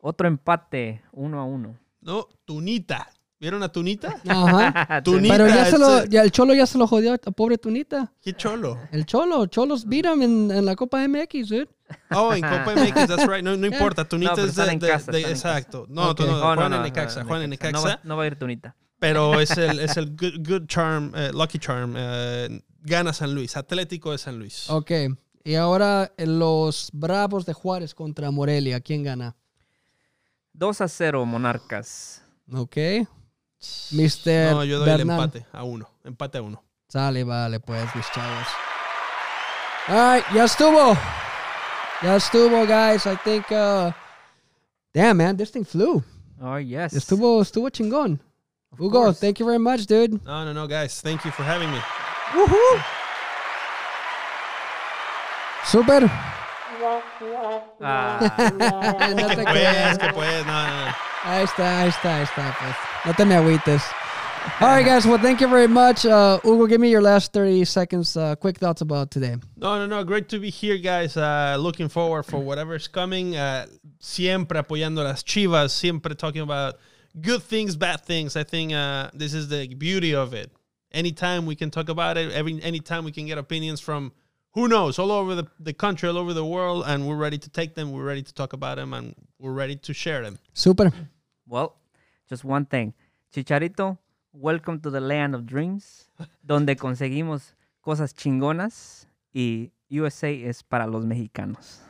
[0.00, 1.02] Otro empate.
[1.12, 1.78] 1 a 1.
[2.02, 3.08] No, Tunita.
[3.40, 4.20] ¿Vieron a Tunita?
[4.28, 5.02] Ajá.
[5.04, 5.34] Tunita.
[5.36, 8.12] Pero ya se lo, ya el Cholo ya se lo jodió a pobre Tunita.
[8.22, 8.78] Qué cholo.
[8.92, 11.68] El Cholo, Cholos beat him en, en la Copa MX, dude.
[12.12, 13.42] Oh, en Copa MX, that's right.
[13.42, 14.04] No, no importa.
[14.08, 15.86] Tunita pero es de, en de- casa, de- están en exacto.
[15.88, 17.80] No, tú no, Oh, Juan en Necaxa, Juan en No Necaxa.
[17.88, 18.76] va, no va a ir Tunita.
[18.98, 21.94] Pero es el, es el good, good charm, eh, lucky charm.
[21.96, 24.70] eh, gana San Luis, Atlético de San Luis.
[24.70, 24.90] Ok.
[25.46, 28.80] Y ahora los Bravos de Juárez contra Morelia.
[28.80, 29.36] ¿Quién gana?
[30.54, 32.20] 2 a 0 Monarcas.
[32.52, 32.76] Ok.
[33.92, 34.50] Mr.
[34.50, 35.88] No, yo doy el empate a uno.
[36.02, 36.64] Empate a uno.
[36.88, 38.48] Sale, vale, pues, mis chavos.
[39.86, 40.96] All right, ya estuvo.
[42.02, 43.06] Ya estuvo, guys.
[43.06, 43.92] I think, uh,
[44.92, 46.02] damn, man, this thing flew.
[46.42, 46.92] Oh, yes.
[46.92, 48.18] Estuvo, estuvo chingón.
[48.76, 49.20] Hugo, course.
[49.20, 50.20] thank you very much, dude.
[50.24, 51.00] No, no, no, guys.
[51.00, 51.78] Thank you for having me.
[52.34, 53.05] Woohoo.
[55.66, 56.10] Super.
[57.80, 58.20] Ah,
[59.14, 59.98] No te Pues, creas.
[59.98, 60.92] que pues, no, no, no.
[61.24, 62.76] Ahí está, ahí está, ahí está, pues.
[63.04, 63.82] No te me agüites.
[64.60, 65.04] All right, guys.
[65.04, 66.06] Well, thank you very much.
[66.06, 69.34] Uh, Hugo, give me your last 30 seconds, uh, quick thoughts about today.
[69.56, 70.04] No, no, no.
[70.04, 71.16] Great to be here, guys.
[71.16, 73.34] Uh, looking forward for whatever's coming.
[73.36, 73.66] Uh,
[73.98, 75.70] siempre apoyando las chivas.
[75.72, 76.76] Siempre talking about
[77.20, 78.36] good things, bad things.
[78.36, 80.52] I think uh, this is the beauty of it.
[80.92, 84.12] Anytime we can talk about it, every anytime we can get opinions from
[84.56, 87.50] who knows all over the, the country, all over the world, and we're ready to
[87.50, 87.92] take them.
[87.92, 90.38] We're ready to talk about them, and we're ready to share them.
[90.54, 90.90] Super.
[91.46, 91.76] well,
[92.26, 92.94] just one thing.
[93.34, 93.98] Chicharito,
[94.32, 96.08] welcome to the land of dreams,
[96.44, 97.52] donde conseguimos
[97.82, 101.80] cosas chingonas y USA es para los mexicanos.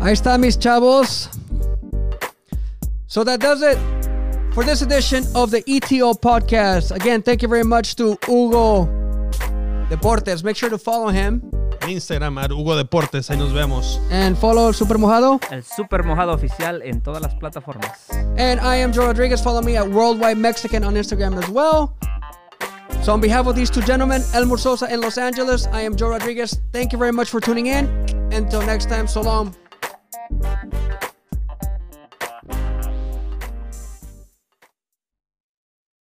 [0.00, 1.28] Ahí está, mis chavos.
[3.06, 3.78] So that does it
[4.52, 6.90] for this edition of the ETO podcast.
[6.90, 9.09] Again, thank you very much to Hugo
[9.90, 10.42] Deportes.
[10.42, 11.42] Make sure to follow him
[11.82, 13.30] En Instagram, at Hugo Deportes.
[13.30, 13.98] Ahí nos vemos.
[14.10, 15.40] and follow El Super Mojado.
[15.50, 18.08] El super mojado oficial en todas las plataformas.
[18.36, 19.42] And I am Joe Rodriguez.
[19.42, 21.94] Follow me at Worldwide Mexican on Instagram as well.
[23.02, 26.10] So, on behalf of these two gentlemen, Elmur Souza in Los Angeles, I am Joe
[26.10, 26.60] Rodriguez.
[26.72, 27.86] Thank you very much for tuning in.
[28.32, 29.54] Until next time, so long.